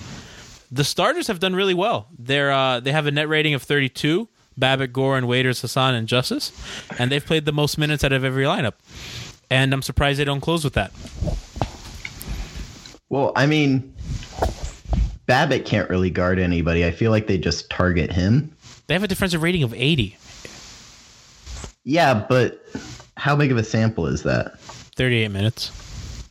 [0.72, 2.08] The starters have done really well.
[2.18, 4.28] They're uh, they have a net rating of 32.
[4.56, 6.50] Babbitt, Gore, and Waiters, Hassan, and Justice,
[6.98, 8.72] and they've played the most minutes out of every lineup.
[9.50, 10.92] And I'm surprised they don't close with that.
[13.10, 13.94] Well, I mean,
[15.26, 16.86] Babbitt can't really guard anybody.
[16.86, 18.55] I feel like they just target him.
[18.86, 20.16] They have a defensive rating of 80.
[21.84, 22.64] Yeah, but
[23.16, 24.58] how big of a sample is that?
[24.60, 25.70] 38 minutes.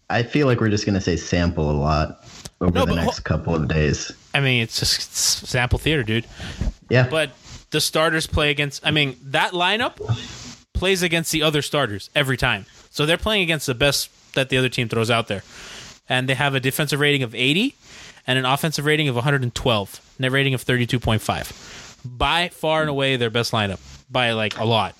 [0.10, 2.24] I feel like we're just gonna say sample a lot
[2.62, 4.12] over No, the next ho- couple of days.
[4.34, 6.26] I mean, it's just it's sample theater, dude.
[6.90, 7.32] Yeah, But
[7.72, 8.86] the starters play against.
[8.86, 9.98] I mean, that lineup
[10.74, 12.66] plays against the other starters every time.
[12.92, 15.44] So they're playing against the best that the other team throws out there,
[16.08, 17.76] and they have a defensive rating of 80
[18.28, 21.74] and an offensive rating of 112, net rating of 32.5.
[22.06, 24.96] By far and away, their best lineup by like a lot.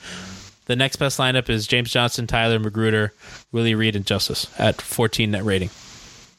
[0.66, 3.12] The next best lineup is James Johnson, Tyler McGruder,
[3.52, 5.70] Willie Reed, and Justice at 14 net rating.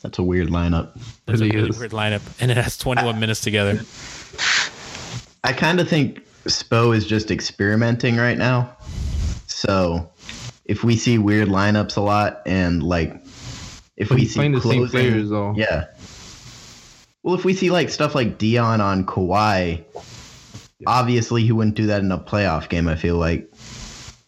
[0.02, 0.90] that's a weird lineup.
[1.26, 3.80] That's Really a really weird lineup, and it has 21 minutes together.
[5.44, 8.76] I kind of think Spo is just experimenting right now.
[9.46, 10.10] So
[10.64, 13.14] if we see weird lineups a lot and like
[13.96, 15.54] if But we see playing the same players, though.
[15.56, 15.86] Yeah.
[17.22, 19.84] Well, if we see like stuff like Dion on Kawhi,
[20.86, 22.88] obviously he wouldn't do that in a playoff game.
[22.88, 23.50] I feel like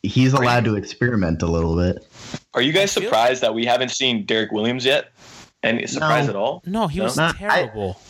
[0.03, 2.07] he's allowed to experiment a little bit.
[2.55, 5.11] Are you guys surprised that we haven't seen Derrick Williams yet?
[5.63, 6.31] Any surprise No.
[6.31, 6.63] at all?
[6.67, 7.05] No, he No?
[7.05, 8.01] was Not- terrible.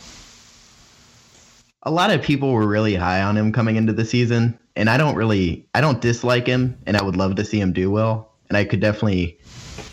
[1.85, 4.96] A lot of people were really high on him coming into the season, and I
[4.96, 8.33] don't really, I don't dislike him, and I would love to see him do well,
[8.48, 9.38] and I could definitely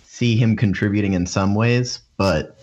[0.05, 2.59] see him contributing in some ways, but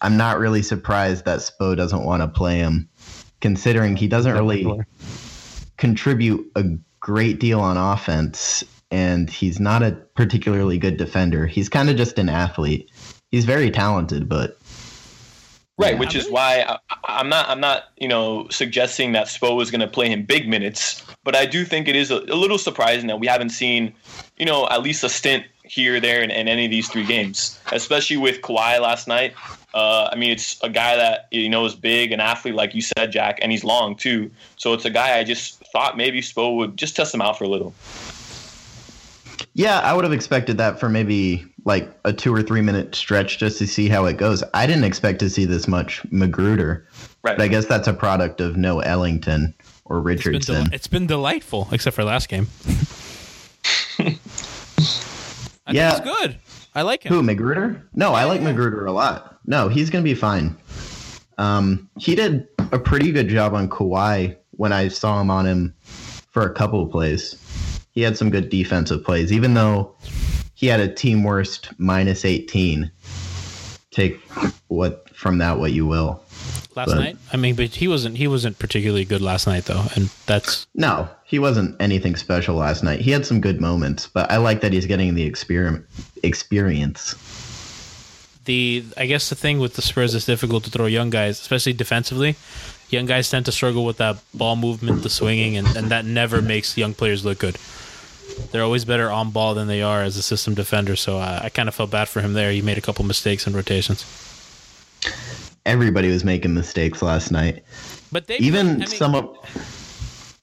[0.00, 2.88] I'm not really surprised that Spo doesn't want to play him,
[3.42, 4.66] considering he doesn't really
[5.76, 6.64] contribute a
[7.00, 11.46] great deal on offense, and he's not a particularly good defender.
[11.46, 12.90] He's kind of just an athlete.
[13.30, 14.56] He's very talented, but
[15.78, 16.00] Right, Yeah.
[16.00, 19.80] which is why I, I'm not I'm not you know suggesting that Spo is going
[19.80, 23.06] to play him big minutes, but I do think it is a, a little surprising
[23.08, 23.94] that we haven't seen
[24.36, 27.58] you know at least a stint here there in, in any of these three games,
[27.72, 29.34] especially with Kawhi last night.
[29.74, 32.82] Uh, I mean, it's a guy that you know is big, an athlete like you
[32.82, 34.30] said, Jack, and he's long too.
[34.56, 37.44] So it's a guy I just thought maybe Spo would just test him out for
[37.44, 37.72] a little.
[39.54, 43.38] Yeah, I would have expected that for maybe like a two or three minute stretch
[43.38, 44.42] just to see how it goes.
[44.54, 46.84] I didn't expect to see this much McGruder,
[47.22, 47.36] Right.
[47.36, 50.64] but I guess that's a product of no Ellington or It's been, Richardson.
[50.64, 52.48] del- it's been delightful, except for last game.
[55.66, 55.92] I Yeah.
[55.92, 56.36] think he's good.
[56.74, 57.12] I like him.
[57.12, 57.82] Who McGruder?
[57.94, 59.38] No, I like McGruder a lot.
[59.46, 60.56] No, he's gonna be fine.
[61.38, 65.74] Um, he did a pretty good job on Kawhi when I saw him on him
[65.82, 67.36] for a couple of plays.
[67.92, 69.94] He had some good defensive plays, even though
[70.54, 72.90] he had a team worst minus 18.
[73.90, 74.18] Take
[74.68, 76.21] what from that what you will.
[76.76, 77.16] Last but- night.
[77.32, 78.16] I mean, but he wasn't.
[78.16, 82.82] He wasn't particularly good last night, though, and that's No, he wasn't anything special last
[82.82, 83.00] night.
[83.00, 85.84] He had some good moments, but I like that he's getting the experiment
[86.22, 87.14] experience.
[88.44, 88.84] the.
[88.96, 92.36] I guess the thing with the Spurs is difficult to throw young guys, especially defensively.
[92.90, 96.42] Young guys tend to struggle with that ball movement, the swinging, and, and that never
[96.42, 97.56] makes young players look good.
[98.50, 100.94] They're always better on ball than they are as a system defender.
[100.96, 102.50] So uh, I kind of felt bad for him there.
[102.52, 104.04] He made a couple mistakes in rotations,
[105.64, 107.64] Everybody was making mistakes last night.
[108.10, 109.36] but they even I mean, some of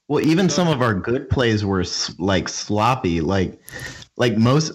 [0.08, 1.84] well even some of our good plays were
[2.18, 3.60] like sloppy like
[4.16, 4.72] like most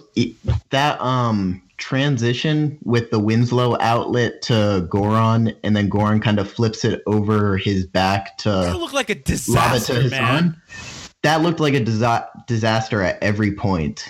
[0.70, 6.86] that um transition with the winslow outlet to goran and then goran kind of flips
[6.86, 10.56] it over his back That to looked like a disaster, man.
[11.24, 14.10] that looked like a disa- disaster at every point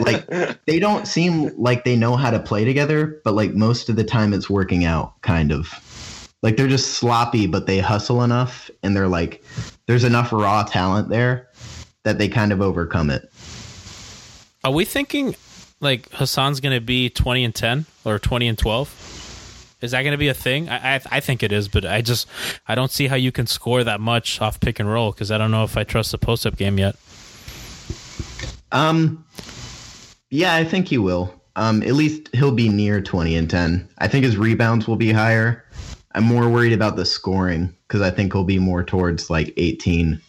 [0.00, 0.26] like
[0.66, 4.04] they don't seem like they know how to play together but like most of the
[4.04, 5.72] time it's working out kind of
[6.42, 9.42] like they're just sloppy but they hustle enough and they're like
[9.86, 11.48] there's enough raw talent there
[12.02, 13.30] that they kind of overcome it
[14.62, 15.34] Are we thinking
[15.80, 19.76] like Hassan's going to be 20 and 10 or 20 and 12?
[19.82, 20.70] Is that going to be a thing?
[20.70, 22.26] I, I I think it is, but I just
[22.66, 25.36] I don't see how you can score that much off pick and roll because I
[25.36, 26.96] don't know if I trust the post up game yet.
[28.72, 29.24] um
[30.30, 34.08] yeah i think he will um at least he'll be near 20 and 10 i
[34.08, 35.64] think his rebounds will be higher
[36.14, 40.20] i'm more worried about the scoring because i think he'll be more towards like 18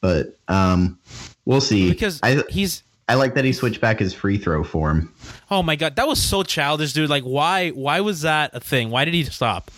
[0.00, 0.98] but um
[1.44, 5.14] we'll see Because i he's I like that he switched back his free throw form.
[5.48, 7.08] oh my god, that was so childish, dude.
[7.08, 8.90] Like why why was that a thing?
[8.90, 9.70] Why did he stop?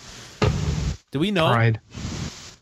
[1.10, 1.52] Do we know?
[1.52, 1.78] Pride.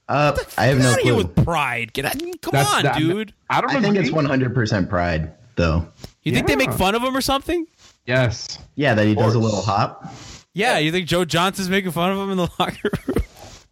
[0.09, 1.23] Uh, I have Get no out of here clue.
[1.23, 1.93] with pride.
[1.93, 3.33] Get out, come That's- on, that- dude.
[3.49, 5.87] I don't I think it's 100% pride, though.
[6.27, 7.67] You think they make fun of him or something?
[8.05, 8.59] Yes.
[8.75, 10.13] Yeah, that he does a little hop.
[10.55, 13.25] Yeah, you think Joe Johnson's making fun of him in the locker room?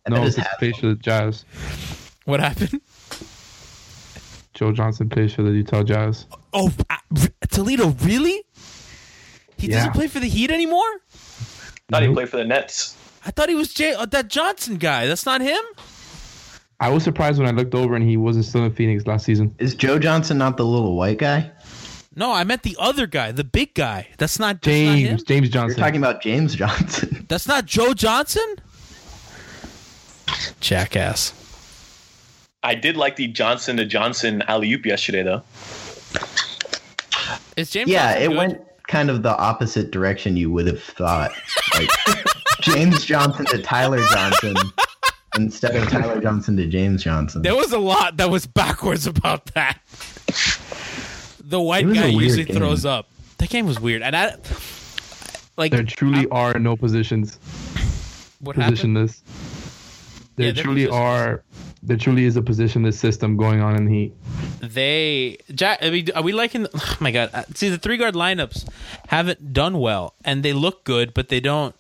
[0.07, 1.45] And No, that it's is plays for the Jazz.
[2.27, 2.81] what happened?
[4.55, 6.27] Joe Johnson plays for the Utah Jazz.
[6.53, 6.97] Oh, uh,
[7.51, 8.45] Toledo, really?
[9.57, 9.79] He Yeah.
[9.79, 10.87] doesn't play for the Heat anymore?
[11.91, 12.17] Thought he Nope.
[12.17, 12.95] played for the Nets.
[13.27, 15.07] I thought he was Jay, uh, that Johnson guy.
[15.07, 15.61] That's not him.
[16.79, 19.55] I was surprised when I looked over and he wasn't still in Phoenix last season.
[19.59, 21.51] Is Joe Johnson not the little white guy?
[22.17, 24.09] No, I meant the other guy, the big guy.
[24.19, 25.27] That's not that's not James him?
[25.27, 25.81] James You're Johnson.
[25.81, 27.27] talking about James Johnson.
[27.29, 28.57] That's not Joe Johnson.
[30.61, 31.33] Jackass.
[32.63, 35.43] I did like the Johnson to Johnson alley oop yesterday, though.
[37.57, 37.89] Is James?
[37.91, 38.37] yeah, Johnson it good?
[38.37, 41.33] went kind of the opposite direction you would have thought.
[41.75, 41.91] Like
[42.63, 44.55] James Johnson to Tyler Johnson
[45.37, 47.43] instead of Tyler Johnson to James Johnson.
[47.43, 49.79] There was a lot that was backwards about that.
[51.47, 52.57] The white It was a guy usually game.
[52.57, 53.09] throws up.
[53.39, 54.37] That game was weird, and I
[55.57, 57.39] like There truly are no positions.
[58.41, 58.79] what happened.
[58.97, 59.21] Positionless.
[60.37, 61.43] There Yeah, truly are.
[61.83, 64.15] There truly is a positionless system going on in the Heat.
[64.61, 65.81] They Jack.
[65.83, 66.67] I mean, are we liking?
[66.75, 67.31] Oh my god!
[67.35, 68.67] uh, See, the three guard lineups
[69.09, 71.75] haven't done well, and they look good, but they don't.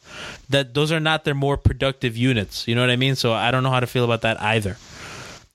[0.50, 2.68] That those are not their more productive units.
[2.68, 3.16] You know what I mean?
[3.16, 4.76] So I don't know how to feel about that either.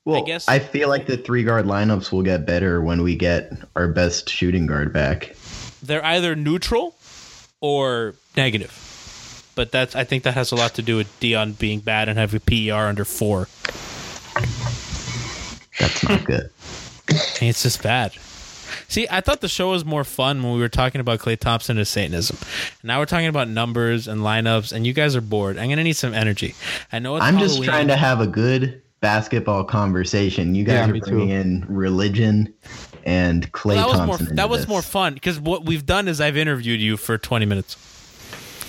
[0.04, 3.16] Well, I guess- I feel like the three guard lineups will get better when we
[3.16, 5.34] get our best shooting guard back.
[5.82, 6.94] They're either neutral
[7.60, 9.52] or negative.
[9.54, 12.18] But that's I think that has a lot to do with Dion being bad and
[12.18, 13.48] having PER under four.
[15.78, 16.50] That's not good.
[17.40, 18.12] It's just bad.
[18.88, 21.76] See, I thought the show was more fun when we were talking about Klay Thompson
[21.78, 22.36] and Satanism.
[22.82, 25.58] Now we're talking about numbers and lineups, and you guys are bored.
[25.58, 26.54] I'm gonna need some energy.
[26.92, 30.54] I know it's I'm just trying to have a good basketball conversation.
[30.54, 31.10] You guys Yeah, are me too.
[31.10, 32.52] bringing in religion
[33.04, 34.26] and Klay Well, that was Thompson.
[34.26, 34.68] more that was this.
[34.68, 37.76] more fun because what we've done is I've interviewed you for 20 minutes.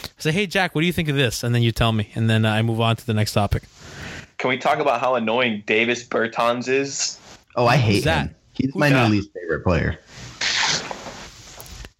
[0.04, 1.44] I Say, hey Jack, what do you think of this?
[1.44, 3.64] And then you tell me, and then I move on to the next topic.
[4.38, 7.20] Can we talk about how annoying Davis Bertans is?
[7.56, 8.28] Oh, I hate that?
[8.28, 8.36] him.
[8.54, 9.08] He's Who's my that?
[9.10, 10.00] new least favorite player.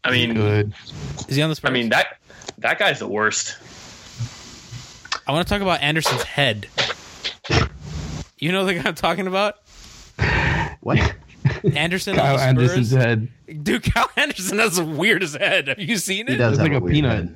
[0.04, 0.74] I mean, Good.
[1.28, 1.70] Is he on the Spurs?
[1.70, 2.18] I mean that
[2.60, 3.58] that guy's the worst.
[5.28, 6.68] I want to talk about Anderson's head.
[8.42, 9.56] You know the guy I'm talking about?
[10.82, 11.16] What?
[11.76, 13.04] Anderson Kyle on Anderson's Spurs.
[13.04, 13.28] head.
[13.64, 15.68] Dude, Kyle Anderson has the weirdest head.
[15.68, 16.38] Have you seen He it?
[16.38, 17.12] does It's have like a, a weird peanut.
[17.12, 17.36] head.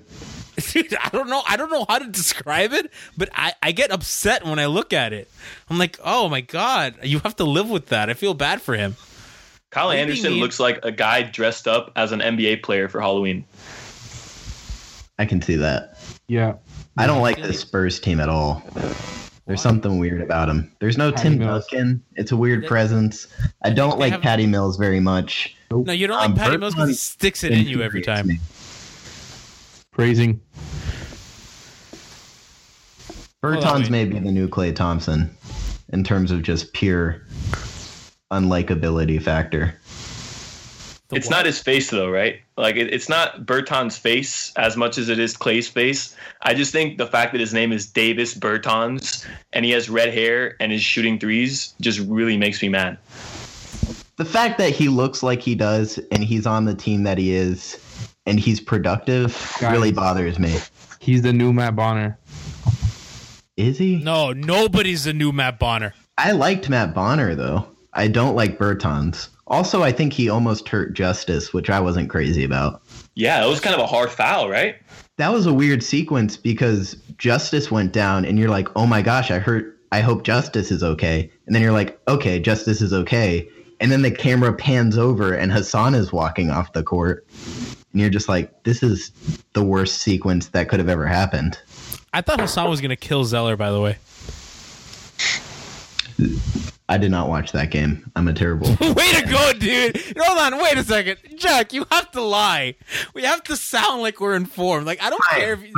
[0.71, 1.41] Dude, I don't know.
[1.47, 4.93] I don't know how to describe it, but I, I get upset when I look
[4.93, 5.29] at it.
[5.69, 8.09] I'm like, oh my god, you have to live with that.
[8.09, 8.95] I feel bad for him.
[9.69, 12.87] Kyle Are you being Anderson looks like a guy dressed up as an NBA player
[12.87, 13.45] for Halloween.
[15.19, 15.97] I can see that.
[16.27, 16.55] Yeah.
[16.97, 18.63] I don't like the Spurs team at all.
[19.47, 20.71] There's something weird about him.
[20.79, 21.67] There's no Patty Tim Mills.
[21.67, 22.03] Duncan.
[22.15, 23.27] It's a weird presence.
[23.63, 25.55] I don't like have- Patty Mills very much.
[25.71, 28.27] No, you don't Um, like Patty Mills because he sticks it in you every time.
[28.27, 28.39] me.
[29.91, 30.41] Praising.
[33.43, 33.91] Hold on, Bertans wait.
[33.91, 35.29] may be the new Klay Thompson
[35.89, 37.21] in terms of just pure
[38.33, 39.75] unlikability factor.
[41.09, 41.37] The it's what?
[41.37, 42.41] not his face though, right?
[42.57, 46.15] Like it, it's not Bertans' face as much as it is Klay's face.
[46.41, 50.13] I just think the fact that his name is Davis Bertans and he has red
[50.13, 52.97] hair and is shooting threes just really makes me mad.
[54.17, 57.33] The fact that he looks like he does and he's on the team that he
[57.33, 57.77] is
[58.25, 59.71] and he's productive Guys.
[59.73, 60.57] really bothers me.
[60.99, 62.17] He's the new Matt Bonner.
[63.57, 63.97] Is he?
[63.97, 65.93] No, nobody's the new Matt Bonner.
[66.17, 67.67] I liked Matt Bonner though.
[67.93, 69.29] I don't like Bertans.
[69.47, 72.81] Also, I think he almost hurt Justise, which I wasn't crazy about.
[73.13, 74.75] Yeah, it was kind of a hard foul, right?
[75.17, 79.31] That was a weird sequence because Justise went down and you're like, "Oh my gosh,
[79.31, 83.47] I hurt I hope Justise is okay." And then you're like, "Okay, Justise is okay."
[83.79, 87.25] And then the camera pans over and Hassan is walking off the court.
[87.91, 89.11] And you're just like, "This is
[89.53, 91.59] the worst sequence that could have ever happened."
[92.13, 93.55] I thought Hassan was gonna kill Zeller.
[93.55, 93.97] By the way,
[96.87, 98.11] I did not watch that game.
[98.15, 98.67] I'm a terrible.
[98.81, 99.99] way to go, dude.
[100.19, 101.73] Hold on, wait a second, Jack.
[101.73, 102.75] You have to lie.
[103.13, 104.85] We have to sound like we're informed.
[104.85, 105.73] Like I don't care if you,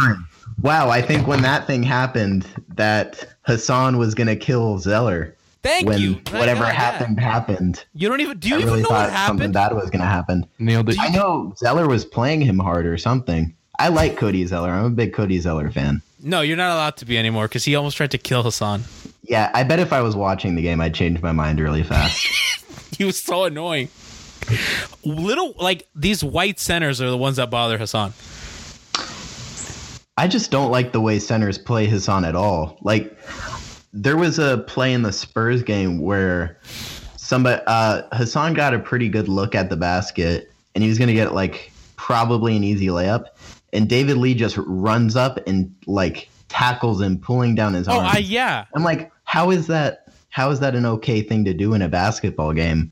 [0.62, 5.34] wow, I think when that thing happened that Hassan was going to kill Zeller.
[5.64, 6.14] Thank when you.
[6.32, 6.72] whatever Yeah, yeah.
[6.74, 7.86] happened happened.
[7.94, 8.38] You don't even.
[8.40, 9.54] Do you I even really know what thought something happened?
[9.54, 10.46] bad was going to happen.
[10.60, 10.98] Nailed it.
[11.00, 13.54] I know Zeller was playing him hard or something.
[13.80, 14.70] I like Cody Zeller.
[14.72, 16.02] I'm a big Cody Zeller fan.
[16.22, 18.84] No, you're not allowed to be anymore because he almost tried to kill Hassan.
[19.24, 22.26] Yeah, I bet if I was watching the game, I'd change my mind really fast.
[22.98, 23.90] He was so annoying.
[25.04, 28.14] Little like these white centers are the ones that bother Hassan.
[30.18, 32.80] I just don't like the way centers play Hassan at all.
[32.82, 33.16] Like
[33.94, 36.60] there was a play in the Spurs game where
[37.18, 41.10] somebody uh, Hassan got a pretty good look at the basket, and he was going
[41.10, 43.26] to get like probably an easy layup,
[43.74, 48.06] and David Lee just runs up and like tackles him, pulling down his Oh, arm.
[48.06, 48.66] I yeah.
[48.76, 50.08] I'm like, how is that?
[50.30, 52.92] How is that an okay thing to do in a basketball game?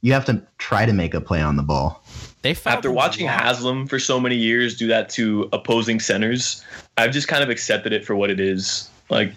[0.00, 2.04] You have to try to make a play on the ball.
[2.42, 3.40] They After watching lot.
[3.40, 6.62] Haslem for so many years do that to opposing centers,
[6.98, 8.90] I've just kind of accepted it for what it is.
[9.08, 9.32] Like,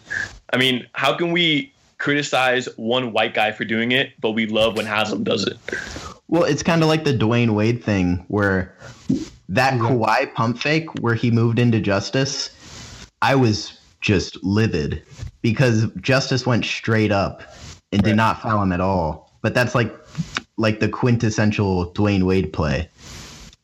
[0.51, 4.75] I mean, how can we criticize one white guy for doing it, but we love
[4.75, 5.57] when Haslem does it.
[6.27, 8.75] Well, it's kind of like the Dwyane Wade thing where
[9.49, 12.49] that Kawhi pump fake where he moved into Justise,
[13.21, 15.03] I was just livid
[15.41, 17.41] because Justise went straight up
[17.91, 19.31] and did not foul him at all.
[19.41, 19.93] But that's like
[20.57, 22.89] like the quintessential Dwyane Wade play.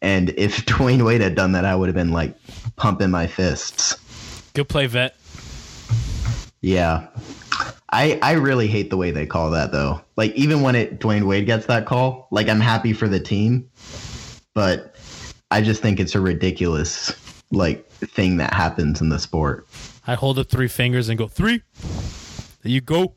[0.01, 2.35] And if Dwyane Wade had done that, I would have been like
[2.75, 3.97] pumping my fists.
[4.53, 5.15] Good play, vet.
[6.61, 7.07] Yeah.
[7.91, 10.01] I I really hate the way they call that though.
[10.15, 13.69] Like even when it Dwyane Wade gets that call, like I'm happy for the team,
[14.53, 14.92] but
[15.53, 17.15] I just think it's a ridiculous
[17.51, 19.67] like thing that happens in the sport.
[20.07, 21.61] I hold up three fingers and go three.
[22.63, 23.13] There you go.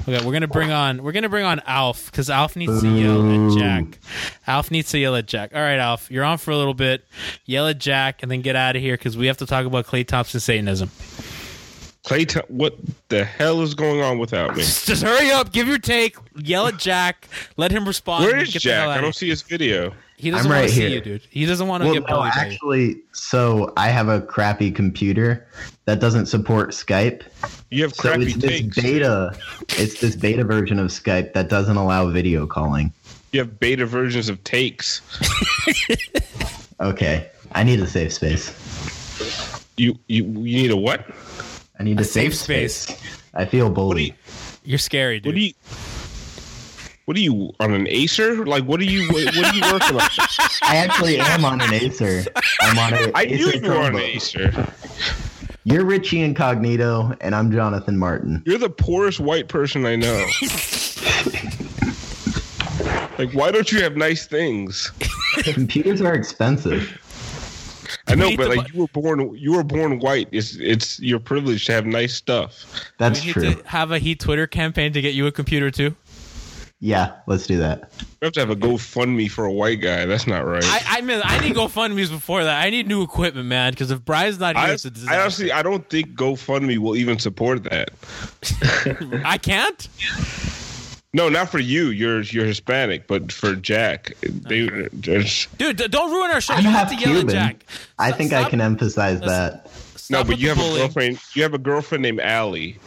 [0.00, 3.50] Okay, we're gonna bring on we're gonna bring on Alf because Alf needs to yell
[3.50, 3.98] at Jack.
[4.46, 5.52] Alf needs to yell at Jack.
[5.54, 7.06] All right, Alf, you're on for a little bit.
[7.46, 9.86] Yell at Jack and then get out of here because we have to talk about
[9.86, 10.90] Klay Thompson Satanism.
[12.08, 12.74] Klay, Thom- what
[13.08, 14.62] the hell is going on without me?
[14.62, 17.28] Just, just hurry up, give your take, yell at Jack,
[17.58, 18.24] let him respond.
[18.24, 18.88] Where and is get Jack?
[18.88, 19.92] I don't see his video.
[20.16, 21.22] He doesn't I'm want right to see you, dude.
[21.30, 22.32] He doesn't want to Well, get no, bullied.
[22.34, 22.52] by you.
[22.52, 25.46] actually, so I have a crappy computer
[25.84, 27.22] that doesn't support Skype.
[27.70, 28.76] You have So crappy it's this takes.
[28.82, 29.38] beta.
[29.76, 32.92] It's this beta version of Skype that doesn't allow video calling.
[33.32, 35.02] You have beta versions of takes.
[36.80, 38.52] Okay, I need a safe space.
[39.76, 41.04] You you you need a what?
[41.78, 43.02] I need a, safe safe, space.
[43.34, 44.08] I feel What bullied.
[44.08, 44.14] you
[44.64, 45.32] You're scary, dude.
[45.32, 45.52] what do you
[47.04, 48.44] what are you on an Acer?
[48.44, 50.02] Like what are you what, what are you working on?
[50.62, 52.24] I actually am on an Acer.
[52.60, 54.16] I'm on an I Acer knew you were on an Chromebook.
[54.16, 54.72] Acer.
[55.64, 58.42] You're Richie Incognito, and I'm Jonathan Martin.
[58.46, 60.26] You're the poorest white person I know.
[63.18, 64.92] like why don't you have nice things?
[65.44, 67.00] Computers are expensive.
[68.08, 70.28] I know, but like bu- you were born you were born white.
[70.32, 72.64] It's it's your privilege to have nice stuff.
[72.98, 73.54] That's we need true.
[73.54, 75.94] to have a Heat Twitter campaign to get you a computer too.
[76.80, 77.90] Yeah, let's do that.
[78.20, 80.06] We have to have a GoFundMe for a white guy.
[80.06, 80.62] That's not right.
[80.64, 82.64] I I mean I need GoFundMe's before that.
[82.64, 83.72] I need new equipment, man.
[83.72, 85.20] Because if Brian's not here, I, it's a I disaster.
[85.20, 87.90] honestly, I don't think GoFundMe will even support that.
[89.24, 89.88] I can't.
[91.14, 91.88] No, not for you.
[91.88, 96.54] You're you're Hispanic, but for Jack, they there's Dude, don't ruin our show.
[96.54, 97.36] I'm you have half to yell Cuban.
[97.36, 97.64] at Jack.
[97.98, 99.70] I Stop- think I can emphasize that.
[100.10, 101.18] no, but you the have a girlfriend.
[101.34, 102.78] You have a girlfriend named Allie.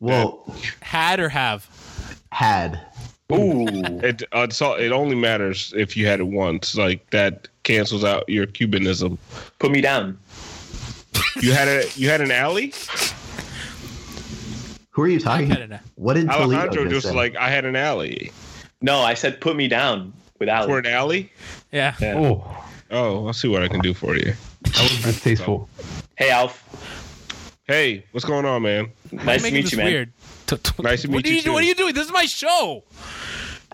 [0.00, 1.68] Well, Had or have?
[2.30, 2.80] had.
[3.32, 3.66] Ooh.
[3.66, 6.76] It uh, it's all, it only matters if you had it once.
[6.76, 9.18] Like that cancels out your Cubanism.
[9.58, 10.18] Put me down.
[11.42, 12.72] You had a you had an Allie.
[14.98, 15.48] Who are you talking?
[15.48, 17.14] had an- What did Toledo Alejandro just just say?
[17.14, 18.32] like I had an alley.
[18.82, 20.66] No, I said put me down with Alex.
[20.68, 21.30] for an Allie.
[21.70, 21.94] Yeah.
[22.00, 22.14] Yeah.
[22.18, 24.34] Oh, Oh, I'll see what I can do for you.
[24.62, 25.68] that was distasteful.
[26.16, 26.64] Hey, Alf.
[27.68, 28.88] Hey, what's going on, man?
[29.12, 29.86] Nice to meet you, man.
[29.86, 30.12] Weird.
[30.48, 31.52] T- t- Nice to meet are you you too.
[31.52, 31.94] What are you doing?
[31.94, 32.82] This is my show.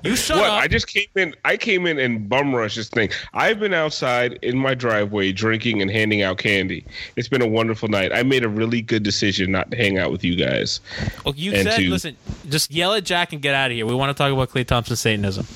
[0.05, 0.51] You shut what?
[0.51, 0.63] up.
[0.63, 1.35] I just came in.
[1.45, 3.09] I came in and bum rushed this thing.
[3.33, 6.85] I've been outside in my driveway drinking and handing out candy.
[7.17, 8.13] It's been a wonderful night.
[8.13, 10.81] I made a really good decision not to hang out with you guys.
[11.25, 12.17] Well, you said, to- listen,
[12.49, 13.87] just yell at Jack and get out of here.
[13.87, 15.47] We want to talk about Klay Thompson Satanism.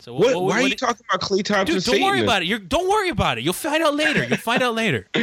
[0.00, 0.34] So What?
[0.34, 1.76] what- why are what- you talking about Klay Thompson?
[1.76, 2.46] Dude, don't worry about it.
[2.46, 3.44] You're, don't worry about it.
[3.44, 4.24] You'll find out later.
[4.24, 5.06] You'll find out later.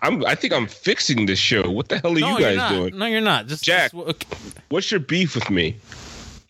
[0.00, 0.24] I'm.
[0.24, 1.68] I think I'm fixing this show.
[1.70, 2.96] What the hell are no, you guys doing?
[2.96, 3.48] No, you're not.
[3.48, 3.90] Just Jack.
[3.90, 4.28] just- okay.
[4.68, 5.76] What's your beef with me?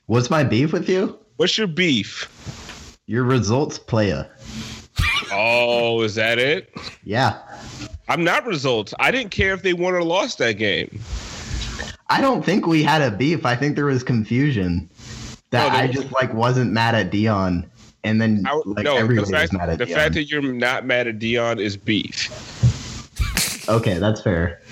[0.09, 1.19] What's my beef with you?
[1.37, 2.29] What's your beef?
[3.07, 4.25] Your results playa.
[5.31, 6.73] Oh, is that it?
[7.05, 7.39] Yeah.
[8.09, 8.95] I'm not results.
[8.99, 10.99] I didn't care if they won or lost that game.
[12.09, 13.45] I don't think we had a beef.
[13.45, 14.89] I think there was confusion.
[15.51, 17.71] That No, I just like wasn't mad at Dion,
[18.03, 19.99] and then I, like no, the fact, was mad at the Dion.
[19.99, 22.31] fact that you're not mad at Dion is beef.
[23.69, 24.63] okay, that's fair.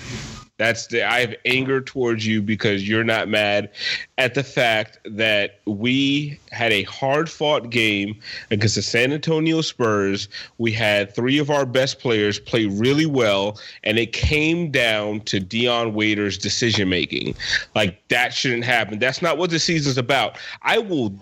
[0.57, 3.69] That's the I have anger towards you because you're not mad
[4.17, 10.27] at the fact that we had a hard fought game against the San Antonio Spurs.
[10.57, 15.39] We had three of our best players play really well, and it came down to
[15.39, 17.35] Dion Waiters' decision making.
[17.75, 18.97] Like that shouldn't happen.
[18.97, 20.39] That's not what the season's about.
[20.63, 21.13] I will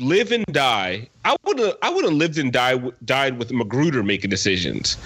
[0.00, 1.08] live and die.
[1.24, 4.96] I would have I would have lived and died died with McGruder making decisions.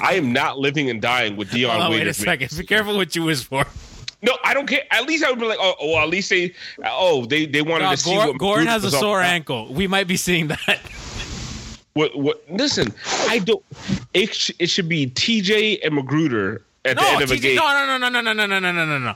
[0.00, 2.58] I am not living and dying with Dion on, wait a making second.
[2.58, 3.64] Be careful what you wish for.
[4.22, 4.82] no, I don't care.
[4.90, 7.84] At least I would be like, oh, oh at least they, oh, they, they wanted
[7.86, 9.30] Uh, to see Gor- what Goran has a sore about.
[9.32, 9.72] ankle.
[9.72, 10.80] We might be seeing that.
[11.94, 12.42] What, what?
[12.50, 12.92] Listen,
[13.28, 13.64] I don't.
[14.12, 17.56] It, sh- it should be TJ and McGruder at the end of a game.
[17.56, 19.14] no, no, no, no, no, no, no, no, no, no, no.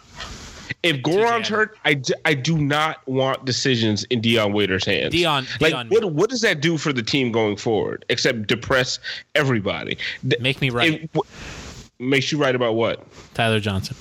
[0.83, 1.51] If Goran's TJ.
[1.51, 5.13] hurt, I, d- I do not want decisions in Dion Waiter's hands.
[5.13, 5.89] Dion- like Dion.
[5.89, 8.05] what what does that do for the team going forward?
[8.09, 8.99] Except depress
[9.35, 9.99] everybody.
[10.41, 10.95] Make me right.
[11.03, 11.31] it w-
[11.99, 13.05] makes you right about what?
[13.35, 13.97] Tyler Johnson.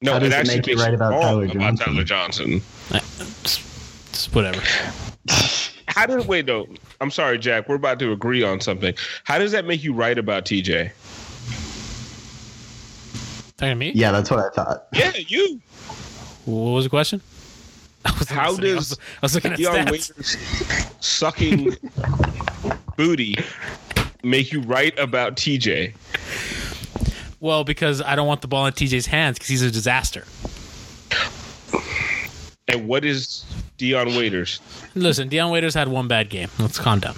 [0.00, 1.86] No, How does it it actually make makes right about wrong Tyler about Johnson?
[1.86, 2.62] Tyler Johnson.
[4.12, 4.60] Just whatever.
[5.86, 6.66] How does wait no?
[7.00, 7.68] I'm sorry, Jack.
[7.68, 8.94] We're about to agree on something.
[9.24, 10.90] How does that make you right about TJ?
[13.62, 13.92] Talking to me?
[13.94, 14.88] Yeah, that's what I thought.
[14.92, 15.60] Yeah, you.
[16.46, 17.20] What was the question?
[18.04, 18.72] I was How listening.
[18.72, 19.90] I does was, I was looking at Dion stats.
[19.92, 21.76] Waiters sucking
[22.96, 23.36] booty
[24.24, 25.94] make you right about TJ?
[27.38, 30.24] Well, because I don't want the ball in TJ's hands because he's a disaster.
[32.66, 33.44] And what is
[33.76, 34.58] Dion Waiters?
[34.96, 36.48] Listen, Dion Waiters had one bad game.
[36.58, 37.14] Let's calm down.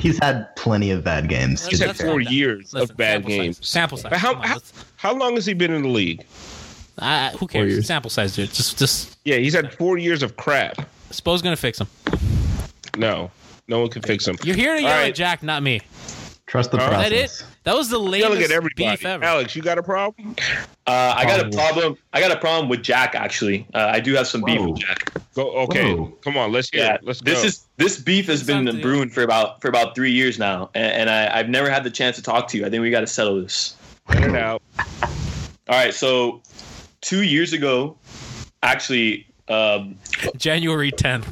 [0.00, 1.66] He's had plenty of bad games.
[1.66, 3.38] He's had four years Listen, of bad sample size.
[3.40, 3.66] games.
[3.68, 4.10] Sample size.
[4.10, 4.58] But how, on, how,
[4.96, 6.24] how long has he been in the league?
[6.98, 7.86] I- who cares?
[7.86, 8.52] Sample size, dude.
[8.52, 9.18] Just, just.
[9.24, 10.88] Yeah, he's had four years of crap.
[11.10, 11.86] Spo's gonna fix him.
[12.96, 13.30] No,
[13.68, 14.36] no one can fix him.
[14.44, 15.08] You're here to All yell right.
[15.08, 15.80] at Jack, not me.
[16.46, 16.88] Trust the Huh?
[16.88, 17.10] process.
[17.10, 17.46] That it?
[17.64, 18.90] That was the Yelling lamest at everybody.
[18.90, 19.24] beef ever.
[19.24, 20.36] Alex, you got a problem?
[20.86, 21.96] Uh, I got a problem.
[22.12, 23.14] I got a problem with Jack.
[23.14, 25.12] Actually, uh, I do have some beef with Jack.
[25.34, 25.50] Go.
[25.62, 26.06] Okay, Whoa.
[26.22, 26.52] come on.
[26.52, 27.04] Let's hear Yeah, it.
[27.04, 27.46] Let's this go.
[27.46, 30.70] is this beef has It's been not brewing for about for about three years now,
[30.74, 32.66] and, and I, I've never had the chance to talk to you.
[32.66, 33.76] I think we got to settle this.
[34.10, 34.60] Get it out.
[34.78, 36.42] All right, so
[37.00, 37.96] two years ago,
[38.62, 39.96] actually, um,
[40.36, 41.26] January 10th.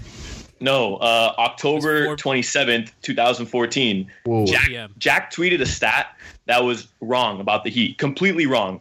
[0.61, 4.11] no, uh, October It's four- twenty seventh, two thousand fourteen.
[4.47, 8.81] Jack, Jack tweeted a stat that was wrong about the Heat, completely wrong.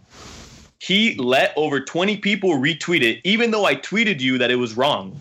[0.79, 4.75] He let over 20 people retweet it, even though I tweeted you that it was
[4.75, 5.19] wrong,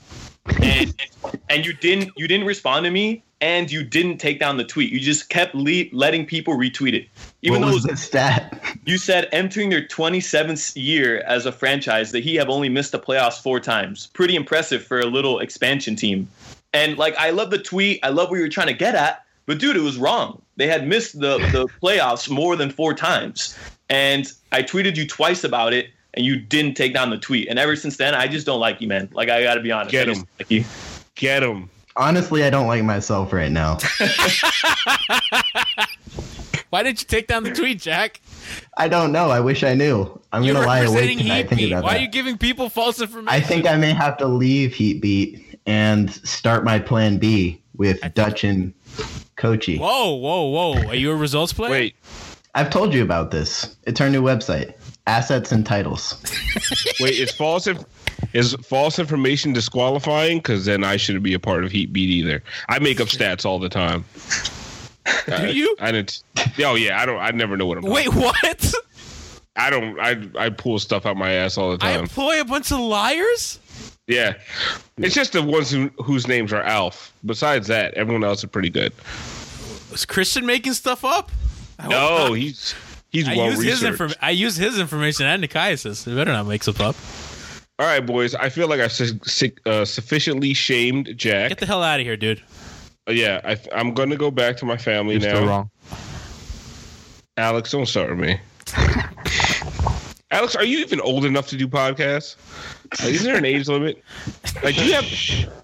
[0.63, 0.95] and
[1.51, 4.93] and you didn't you didn't respond to me, and you didn't take down the tweet.
[4.93, 7.09] You just kept le- letting people retweet it,
[7.43, 8.63] even what though was the stat?
[8.85, 13.01] you said entering their 27th year as a franchise, that Heat have only missed the
[13.01, 14.07] playoffs four times.
[14.09, 16.29] Pretty impressive for a little expansion team.
[16.73, 18.01] And like, I love the tweet.
[18.03, 19.25] I love what you were trying to get at.
[19.47, 20.43] But dude, it was wrong.
[20.57, 23.59] They had missed the the playoffs more than four times.
[23.91, 27.49] And I tweeted you twice about it, and you didn't take down the tweet.
[27.49, 29.09] And ever since then, I just don't like you, man.
[29.12, 29.91] Like, I gotta be honest.
[29.93, 30.26] Get him.
[30.39, 30.64] Like you.
[31.14, 31.70] Get him.
[31.97, 33.78] Honestly, I don't like myself right now.
[36.70, 38.20] Why didn't you take down the tweet, Jack?
[38.76, 39.30] I don't know.
[39.30, 40.20] I wish I knew.
[40.32, 41.72] I'm You're gonna lie awake representing tonight Heat thinking Beat.
[41.72, 41.99] about Why that.
[41.99, 43.28] are you giving people false information?
[43.28, 48.01] I think I may have to leave Heat Beat and start my plan B with
[48.14, 48.74] Dutch and
[49.36, 49.78] Kochi.
[49.78, 50.89] Whoa, whoa, whoa!
[50.89, 51.70] Are you a results player?
[51.70, 51.97] Wait.
[52.59, 53.77] I've told you about this.
[53.85, 54.75] It's our new website.
[55.07, 56.21] Assets and titles.
[57.01, 57.15] Wait.
[57.15, 57.85] Is false inf-
[58.33, 60.39] is false information disqualifying?
[60.39, 62.43] Because then I shouldn't be a part of Heat Beat either.
[62.69, 64.05] I make up stats all the time.
[65.39, 65.77] Do you?
[65.79, 66.25] I didn't.
[66.59, 67.01] Oh yeah.
[67.01, 67.21] I don't.
[67.21, 67.85] I never know what I'm.
[67.85, 68.75] Wait, what?
[69.55, 69.97] I don't.
[70.01, 71.97] I I pull stuff out my ass all the time.
[71.97, 73.61] I employ a bunch of liars?
[74.09, 74.35] yeah.
[74.97, 77.13] It's just the ones who, whose names are Alf.
[77.25, 78.93] Besides that, everyone else is pretty good.
[79.93, 81.31] Is Christian making stuff up?
[81.79, 82.74] I No, he's
[83.11, 83.85] he's I well use his researched.
[83.93, 86.05] inform- I use his information and Nikias's.
[86.05, 86.97] They better not make stuff up.
[87.79, 88.35] All right, boys.
[88.35, 91.51] I feel like I su- su- uh, sufficiently shamed Jack.
[91.51, 92.43] Get the hell out of here, dude.
[93.09, 95.35] Uh, yeah, I, I'm going to go back to my family You're now.
[95.37, 95.70] still wrong.
[97.37, 98.41] Alex, don't start with me.
[100.31, 102.37] Alex, are you even old enough to do podcasts?
[103.01, 104.03] Like, is there an age limit?
[104.62, 105.07] Like, do you have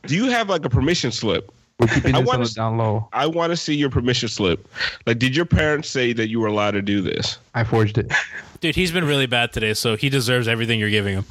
[0.06, 1.52] do you have like a permission slip?
[1.78, 3.08] We're keeping I this on wanna down low.
[3.12, 4.68] I want to see your permission slip.
[5.06, 7.38] Like, did your parents say that you were allowed to do this?
[7.54, 8.12] I forged it.
[8.60, 11.24] Dude, he's been really bad today, so he deserves everything you're giving him.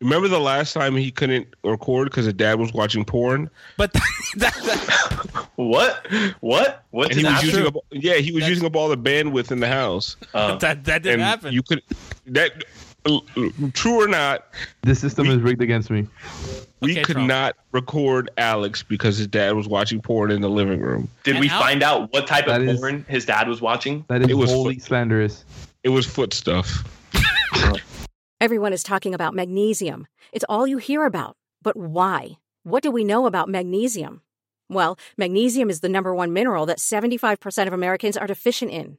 [0.00, 3.92] Remember the last time he couldn't record because his dad was watching porn, But
[4.36, 6.06] that, that, What?
[6.40, 6.84] What?
[6.90, 9.60] What and he was using up, yeah, he was using up all the bandwidth in
[9.60, 10.16] the house.
[10.32, 11.52] Uh, that, that didn't and happen.
[11.52, 11.82] you could
[12.28, 12.64] that
[13.72, 14.46] true or not,
[14.82, 16.06] The system is rigged against me.
[16.80, 17.28] we Okay, could Trump.
[17.28, 21.08] not record Alex because his dad was watching porn in the living room.
[21.24, 23.60] did And we how- find out what type That of is- porn his dad was
[23.60, 24.04] watching?
[24.08, 25.44] That is It was wholly foot- slanderous.
[25.82, 26.84] It was foot stuff.
[28.40, 30.06] Everyone is talking about magnesium.
[30.32, 31.36] It's all you hear about.
[31.62, 32.38] But why?
[32.62, 34.22] What do we know about magnesium?
[34.68, 38.98] Well, magnesium is the number one mineral that 75% of Americans are deficient in.